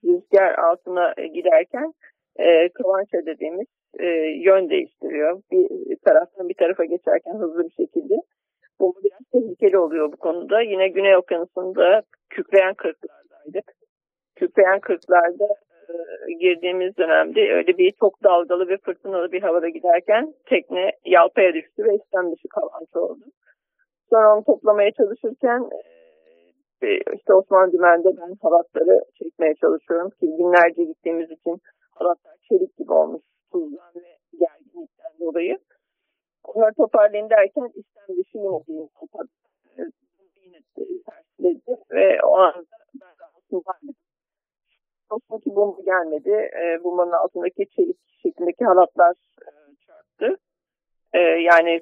[0.03, 1.93] rüzgar altına giderken
[2.39, 3.67] e, kıvança dediğimiz
[3.99, 4.05] e,
[4.45, 5.41] yön değiştiriyor.
[5.51, 8.15] Bir taraftan bir tarafa geçerken hızlı bir şekilde.
[8.80, 10.61] Bu biraz tehlikeli oluyor bu konuda.
[10.61, 13.74] Yine Güney Okyanusu'nda kükreyen kırklardaydık.
[14.36, 15.47] Kükreyen kırklarda
[15.89, 21.84] e, girdiğimiz dönemde öyle bir çok dalgalı ve fırtınalı bir havada giderken tekne yalpaya düştü
[21.84, 23.24] ve istem dışı kalançı oldu.
[24.10, 25.70] Sonra onu toplamaya çalışırken
[26.82, 31.57] e, işte Osman Dümen'de ben halatları çekmeye çalışıyorum ki günlerce gittiğimiz için
[31.91, 35.57] halatlar çelik gibi olmuş tuzdan ve gerginlikten dolayı.
[36.43, 39.30] Onları toparlayın derken istem dışı yine bir kapattı.
[40.43, 40.60] Yine
[41.05, 43.95] tersledi ve o anda ben rahatsızlandım.
[45.10, 46.30] Olsun ki bomba gelmedi.
[46.30, 49.16] E, bombanın altındaki çelik şeklindeki halatlar
[49.47, 49.59] e.
[51.14, 51.82] E, yani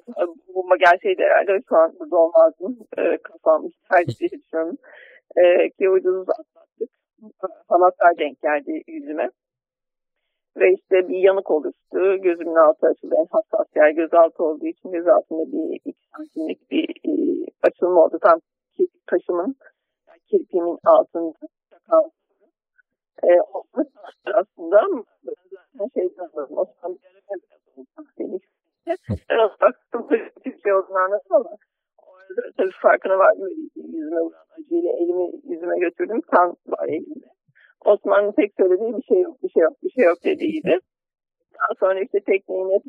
[0.54, 2.78] bomba gelseydi herhalde şu an burada olmazdım.
[2.98, 4.76] E, kafam tercih ediyorum.
[5.36, 6.90] E, ki ucuz atlattık.
[7.68, 9.30] Halatlar denk geldi yüzüme.
[10.56, 12.16] Ve işte bir yanık oluştu.
[12.22, 13.14] Gözümün altı açıldı.
[13.18, 17.12] En hassas yer gözaltı olduğu için göz altında bir iki santimlik bir e,
[17.62, 18.18] açılma oldu.
[18.22, 18.40] Tam
[19.06, 19.56] taşımın
[20.08, 21.32] yani kirpiğimin altında.
[21.70, 22.10] Sakal.
[23.22, 23.30] E,
[24.34, 24.80] aslında
[25.24, 26.58] zaten şeyden anladım.
[26.58, 26.98] Osman
[28.18, 28.40] ben
[29.42, 30.06] o baktım
[30.62, 31.50] şey olduğunu anladım ama
[31.98, 33.48] orada tabii farkına vardım.
[33.76, 36.20] Yüzüme vuran acıyla elimi yüzüme götürdüm.
[36.20, 37.28] Kan var elimde.
[37.84, 40.78] Osman'ın tek söylediği bir şey yok, bir şey yok, bir şey yok dediğiydi.
[41.54, 42.82] Daha sonra işte tekneyi net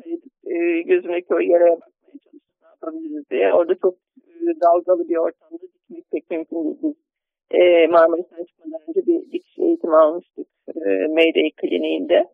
[0.46, 3.52] e, gözümdeki o yere bakmaya çalıştım ne yapabiliriz diye.
[3.54, 6.76] Orada çok e, dalgalı bir ortamda dikmek pek mümkün değil.
[6.82, 6.94] Biz
[7.50, 12.28] e, Marmaris'ten çıkmadan önce bir dikiş eğitimi almıştık e, Mayday kliniğinde.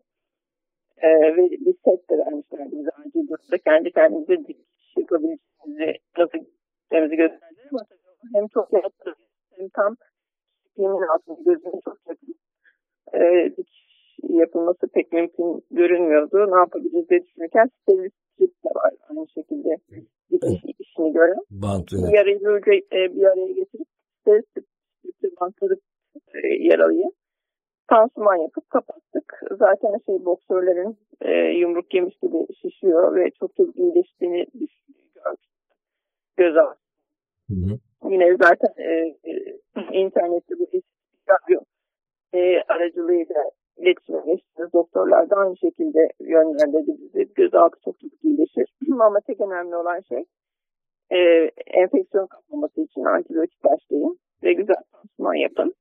[1.01, 3.57] E, ve bir set de vermişlerdi bize acil durumda.
[3.65, 7.81] Kendi kendimize dikiş yapabileceğimizi nasıl gideceğimizi gösterdiler ama
[8.33, 9.15] hem çok yakın
[9.55, 9.95] hem tam
[10.75, 12.35] filmin altında gözüme çok yakın.
[13.13, 13.87] E, dikiş
[14.23, 16.51] yapılması pek mümkün görünmüyordu.
[16.51, 19.77] Ne yapabiliriz diye düşünürken strip de var aynı şekilde
[20.31, 21.43] dikiş işini gören.
[21.51, 22.13] Bant evet.
[22.13, 23.87] Bir e, bir araya getirip
[24.21, 25.79] stripte bantladık
[26.33, 27.11] e, yaralıyı.
[27.87, 29.41] Pansuman yapıp kapattık.
[29.51, 34.47] Zaten şey boksörlerin e, yumruk yemiş gibi şişiyor ve çok çok iyileştiğini
[35.15, 35.49] gördük.
[36.37, 36.55] Göz
[37.49, 37.79] hı.
[38.09, 39.57] Yine zaten e, e,
[39.91, 40.67] internette bu
[41.29, 41.61] radyo
[42.33, 43.43] e, aracılığıyla
[43.77, 47.33] iletişime geçtiğiniz doktorlar da aynı şekilde yönlendirdi bizi.
[47.35, 48.73] Gözaltı çok çok iyileşir.
[48.99, 50.25] Ama tek önemli olan şey
[51.11, 51.17] e,
[51.67, 55.73] enfeksiyon kapmaması için antibiyotik başlayın ve güzel pansuman yapın.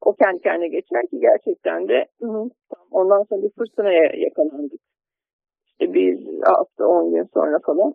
[0.00, 2.50] O kendi kendine geçer ki gerçekten de hı
[2.90, 4.80] ondan sonra bir fırtınaya yakalandık.
[5.66, 7.94] İşte bir hafta on gün sonra falan.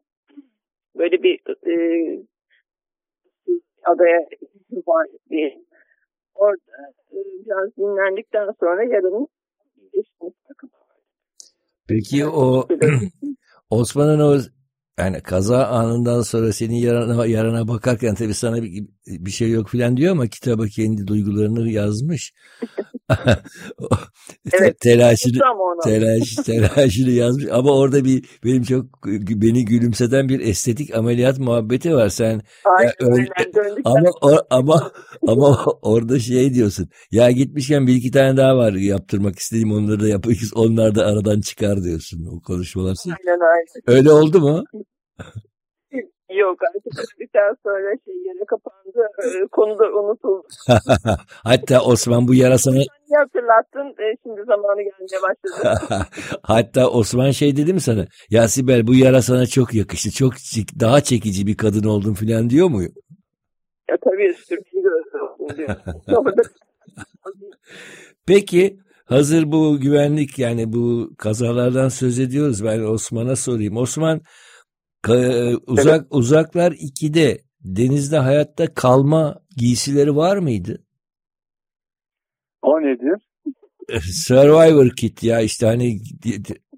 [0.98, 1.74] Böyle bir e,
[3.84, 4.20] adaya
[4.88, 5.58] var bir
[6.36, 8.84] orada e, biraz dinlendikten sonra
[9.78, 10.72] iyileştiğini farkına
[11.88, 12.68] Peki o
[13.70, 14.38] Osman'ın o
[15.02, 19.98] yani kaza anından sonra senin yarana, yarana bakarken tabii sana bir, bir şey yok filan
[19.98, 22.34] diyor ama kitaba kendi duygularını yazmış.
[24.54, 24.80] Evet.
[24.80, 25.38] Telaşını,
[25.84, 28.86] telaş, telaşını yazmış ama orada bir benim çok
[29.30, 32.10] beni gülümseden bir estetik ameliyat muhabbeti var.
[32.10, 33.28] Sen Aynen Ya öyle-
[33.86, 34.92] ama o- ama
[35.28, 36.90] ama orada şey diyorsun.
[37.12, 40.52] Ya gitmişken bir iki tane daha var yaptırmak istediğim onları da yapayız.
[40.56, 42.98] Onlar da aradan çıkar diyorsun o konuşmalar.
[43.06, 43.98] Aynen aynen.
[43.98, 44.64] Öyle oldu mu?
[46.36, 49.08] Yok artık öldükten sonra şey yere kapandı.
[49.24, 50.48] E, konu da unutuldu.
[51.44, 54.04] Hatta Osman bu yara sana İyi hatırlattın.
[54.04, 56.06] E, şimdi zamanı gelmeye başladı.
[56.44, 58.06] Hatta Osman şey dedi mi sana?
[58.30, 60.12] Ya Sibel bu yara sana çok yakıştı.
[60.12, 60.34] Çok
[60.80, 62.82] daha çekici bir kadın oldun filan diyor mu?
[63.92, 65.76] ya tabii gözü olsun diyor.
[68.28, 72.64] Peki hazır bu güvenlik yani bu kazalardan söz ediyoruz.
[72.64, 73.78] Ben Osman'a sorayım.
[73.78, 74.22] Osman
[75.04, 80.84] ka- uzak uzaklar 2'de denizde hayatta kalma giysileri var mıydı?
[82.62, 83.22] O nedir?
[84.28, 85.98] Survivor kit ya işte hani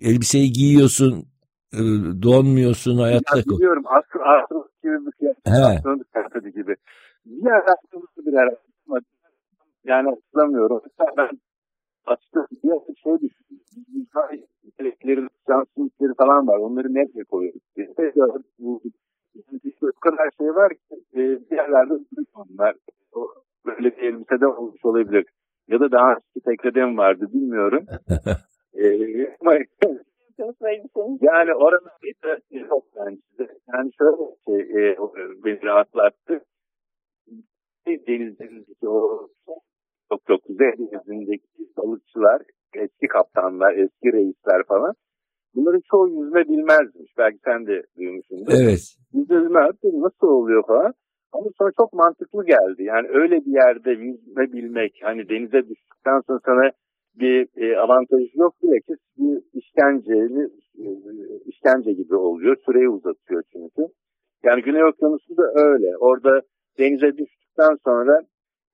[0.01, 1.26] elbiseyi giyiyorsun
[1.74, 1.80] e,
[2.24, 6.55] donmuyorsun hayatta Ya biliyorum astro, astro gibi bir kıyafet.
[6.55, 6.76] Gibi.
[7.26, 8.49] Bir yer aklımda bir yer
[9.86, 10.82] yani hatırlamıyorum.
[11.17, 11.30] Ben
[12.06, 13.30] açtım bir yer şey
[15.47, 16.58] can simitleri falan var.
[16.58, 17.62] Onları nereye koyuyoruz?
[17.76, 17.89] diye.
[19.82, 21.93] O kadar şey var ki e, bir yerlerde
[22.36, 22.76] onlar.
[23.14, 23.28] O,
[23.66, 25.26] böyle bir elbisede olmuş olabilir.
[25.68, 27.86] Ya da daha eski tekreden vardı bilmiyorum.
[28.74, 29.54] e, ama
[31.22, 33.54] yani oranın bir de yok bence.
[33.74, 34.97] Yani şöyle bir şey e,
[35.45, 36.41] beni rahatlattı.
[37.88, 39.64] Denizdeki o çok
[40.28, 41.47] çok kuzey denizindeki
[41.78, 42.41] balıkçılar,
[42.76, 44.93] eski kaptanlar, eski reisler falan.
[45.55, 47.11] Bunların çoğu yüzme bilmezmiş.
[47.18, 48.53] Belki sen de duymuşsundur.
[48.64, 48.84] Evet.
[49.14, 50.93] Yüzme Nasıl oluyor falan.
[51.34, 52.84] Ama sonra çok mantıklı geldi.
[52.84, 56.72] Yani öyle bir yerde yüzme bilmek, hani denize düştükten sonra sana
[57.20, 60.88] bir e, avantajı yok bile ki bir işkenceli e,
[61.45, 62.55] işkence gibi oluyor.
[62.66, 63.88] Süreyi uzatıyor çünkü.
[64.43, 65.97] Yani Güney Okyanusu da öyle.
[65.97, 66.41] Orada
[66.80, 68.22] denize düştükten sonra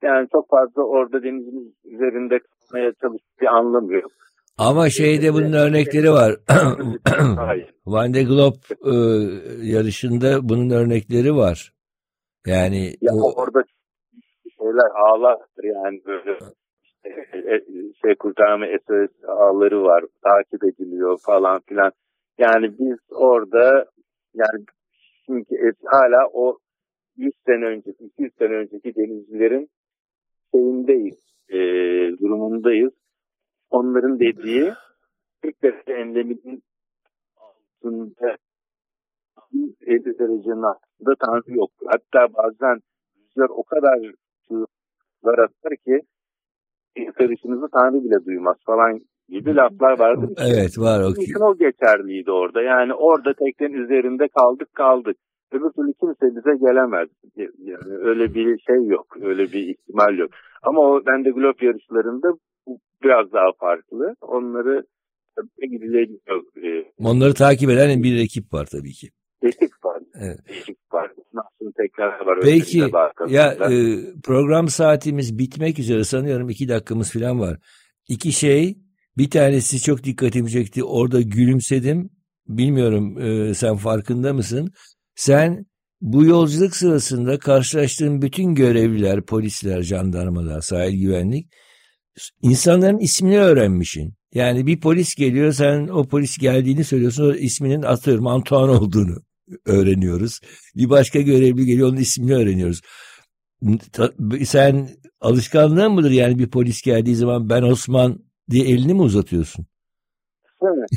[0.03, 4.11] yani çok fazla orada denizin üzerinde kalmaya çalışıp bir anlamı yok.
[4.57, 6.35] Ama şeyde bunun örnekleri var.
[7.85, 8.95] Van de Globe e,
[9.63, 11.71] yarışında bunun örnekleri var.
[12.47, 13.63] Yani Ya o, orada
[14.57, 16.37] şeyler ağlardır yani böyle
[16.83, 17.61] işte, e,
[18.01, 21.91] şey kurtarma SOS ağları var takip ediliyor falan filan.
[22.37, 23.85] Yani biz orada
[24.33, 24.65] yani
[25.25, 26.57] çünkü hala o
[27.17, 29.69] 100 sene önceki 200 sene önceki denizcilerin
[30.53, 31.17] şeyindeyiz
[31.49, 31.57] e,
[32.19, 32.93] durumundayız.
[33.69, 34.73] Onların dediği
[35.41, 36.63] 40 derece endeminin
[37.37, 38.37] altında
[39.81, 41.71] 50 derecenin altında tanrı yok.
[41.85, 42.79] Hatta bazen
[43.17, 43.99] rüzgar o kadar
[44.47, 46.01] çığlıklar atar ki
[47.17, 50.33] karışınızı tanrı bile duymaz falan gibi laflar vardı.
[50.37, 51.09] evet var o.
[51.09, 52.61] Bütün o geçerliydi orada.
[52.61, 55.17] Yani orada teknenin üzerinde kaldık kaldık.
[55.51, 57.09] Öbür türlü kimse bize gelemez.
[57.59, 59.17] Yani öyle bir şey yok.
[59.21, 60.31] Öyle bir ihtimal yok.
[60.63, 62.27] Ama o bende Globe yarışlarında
[63.03, 64.15] biraz daha farklı.
[64.21, 64.83] Onları
[65.35, 66.43] tabii gidilemiyor.
[66.63, 69.07] Ee, Onları takip eden bir ekip var tabii ki.
[69.41, 70.01] ekip var.
[70.21, 70.39] Evet.
[70.47, 71.11] Ekip var.
[71.33, 72.39] Nasıl tekrar var.
[72.41, 72.83] Peki
[73.27, 77.57] ya e, program saatimiz bitmek üzere sanıyorum iki dakikamız falan var.
[78.09, 78.77] İki şey
[79.17, 80.83] Bir tanesi çok dikkatimi çekti.
[80.83, 82.09] Orada gülümsedim.
[82.47, 84.69] Bilmiyorum e, sen farkında mısın?
[85.19, 85.65] Sen
[86.01, 91.53] bu yolculuk sırasında karşılaştığın bütün görevliler, polisler, jandarmalar, sahil güvenlik
[92.41, 94.13] insanların ismini öğrenmişsin.
[94.33, 99.15] Yani bir polis geliyor sen o polis geldiğini söylüyorsun o isminin atıyorum Antoine olduğunu
[99.65, 100.39] öğreniyoruz.
[100.75, 102.81] Bir başka görevli geliyor onun ismini öğreniyoruz.
[104.45, 104.89] Sen
[105.21, 109.65] alışkanlığın mıdır yani bir polis geldiği zaman ben Osman diye elini mi uzatıyorsun?
[110.61, 110.89] Evet.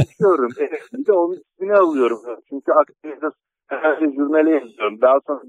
[0.00, 0.80] Evet.
[0.92, 2.20] Bir de onun ismini alıyorum.
[2.48, 3.26] Çünkü aktivite
[3.68, 5.00] herhalde jurnale yazıyorum.
[5.00, 5.42] Daha sonra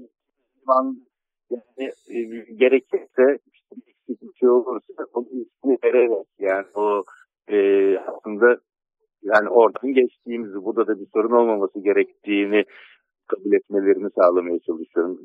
[1.50, 2.22] yani, e,
[2.54, 3.76] gerekirse işte
[4.08, 7.04] bir şey olursa onun ismini vererek yani o
[7.48, 7.58] e,
[7.98, 8.56] aslında
[9.22, 12.64] yani oradan geçtiğimizi burada da bir sorun olmaması gerektiğini
[13.26, 15.20] kabul etmelerini sağlamaya çalışıyorum.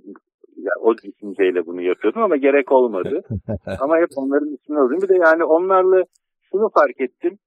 [0.57, 3.23] Yani o düşünceyle bunu yapıyordum ama gerek olmadı.
[3.79, 5.01] ama hep onların ismini alıyorum.
[5.01, 6.03] Bir de yani onlarla
[6.51, 7.37] şunu fark ettim.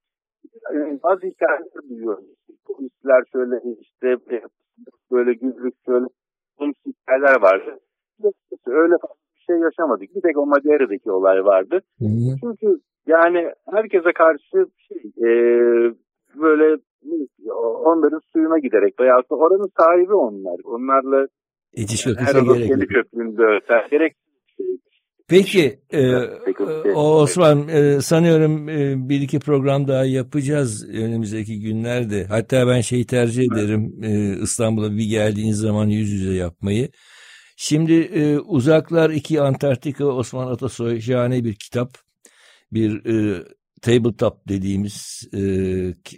[0.74, 2.24] Yani bazı hikayeler duyuyorum.
[2.68, 4.42] Polisler şöyle işte e,
[5.12, 6.06] böyle güzlük şöyle
[6.86, 7.78] hikayeler vardı.
[8.66, 10.14] Öyle bir şey yaşamadık.
[10.14, 11.80] Bir tek o Madeira'daki olay vardı.
[11.98, 12.04] Hı.
[12.40, 15.30] Çünkü yani herkese karşı şey, e,
[16.34, 16.76] böyle
[17.84, 20.56] onların suyuna giderek veya oranın sahibi onlar.
[20.64, 21.26] Onlarla
[21.72, 22.88] İtiş kakışa gerek yok.
[22.88, 23.88] köpründe öter.
[23.90, 24.16] Gerek
[25.28, 32.24] Peki e, e Osman e, sanıyorum e, bir iki program daha yapacağız önümüzdeki günlerde.
[32.24, 36.90] Hatta ben şeyi tercih ederim e, İstanbul'a bir geldiğiniz zaman yüz yüze yapmayı.
[37.56, 41.98] Şimdi e, Uzaklar 2 Antarktika Osman Atasoy şahane bir kitap.
[42.72, 43.44] Bir e,
[43.82, 45.40] tabletop dediğimiz e,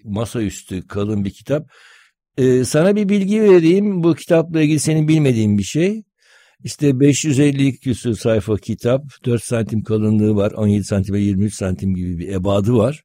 [0.04, 1.66] masaüstü kalın bir kitap.
[2.38, 4.02] E, sana bir bilgi vereyim.
[4.02, 6.02] Bu kitapla ilgili senin bilmediğin bir şey.
[6.64, 12.18] İşte 550 küsur sayfa kitap, 4 santim kalınlığı var, 17 santim ve 23 santim gibi
[12.18, 13.02] bir ebadı var.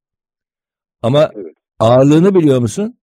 [1.02, 1.56] Ama evet.
[1.80, 2.98] ağırlığını biliyor musun?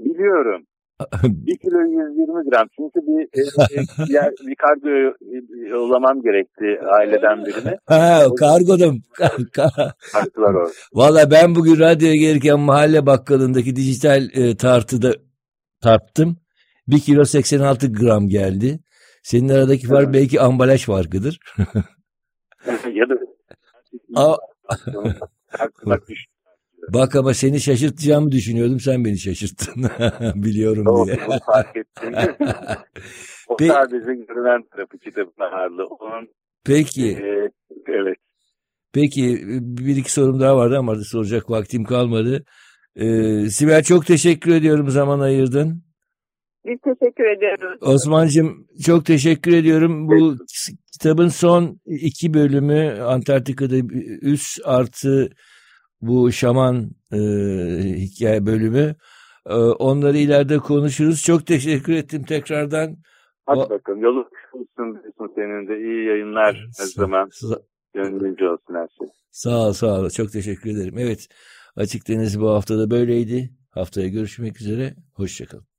[0.00, 0.64] Biliyorum.
[1.22, 2.68] 1 kilo 120 gram.
[2.76, 3.28] Çünkü bir,
[4.08, 5.16] bir, bir kargo
[5.68, 7.78] yollamam gerekti aileden birine.
[7.86, 8.92] Ha, kargoda
[10.12, 10.72] Kartılar orada.
[10.94, 15.12] Valla ben bugün radyoya gelirken mahalle bakkalındaki dijital e, tartıda
[15.82, 16.36] tarttım.
[16.88, 18.80] 1 kilo 86 gram geldi.
[19.22, 20.14] Senin aradaki fark evet.
[20.14, 21.40] belki ambalaj farkıdır.
[22.92, 23.14] ya da
[26.88, 28.80] Bak ama seni şaşırtacağımı düşünüyordum.
[28.80, 29.84] Sen beni şaşırttın.
[30.34, 31.16] Biliyorum Doğru, diye.
[31.46, 32.14] fark ettim.
[33.48, 35.86] o Pe- sadece görünen tarafı kitabın ağırlığı.
[35.86, 36.28] Onun,
[36.64, 37.10] Peki.
[37.10, 37.50] E,
[37.86, 38.16] evet.
[38.92, 42.44] Peki bir iki sorum daha vardı ama soracak vaktim kalmadı.
[42.96, 45.82] Ee, Sibel çok teşekkür ediyorum zaman ayırdın.
[46.64, 47.78] Biz teşekkür ediyoruz.
[47.82, 50.08] Osman'cığım çok teşekkür ediyorum.
[50.08, 50.36] Bu
[50.92, 53.76] kitabın son iki bölümü Antarktika'da
[54.22, 55.30] üst artı
[56.02, 57.18] bu şaman e,
[57.96, 58.94] hikaye bölümü.
[59.46, 61.22] E, onları ileride konuşuruz.
[61.22, 62.96] Çok teşekkür ettim tekrardan.
[63.46, 63.70] Hadi o...
[63.70, 64.00] bakalım.
[64.00, 64.18] Yolu
[64.52, 65.78] olsun senin de.
[65.78, 67.30] iyi yayınlar her zaman.
[67.94, 69.08] Gönlünce olsun her şey.
[69.30, 70.10] Sağ ol sağ ol.
[70.10, 70.98] Çok teşekkür ederim.
[70.98, 71.28] Evet
[71.76, 73.50] Açık Deniz bu haftada böyleydi.
[73.70, 74.94] Haftaya görüşmek üzere.
[75.14, 75.69] Hoşçakalın.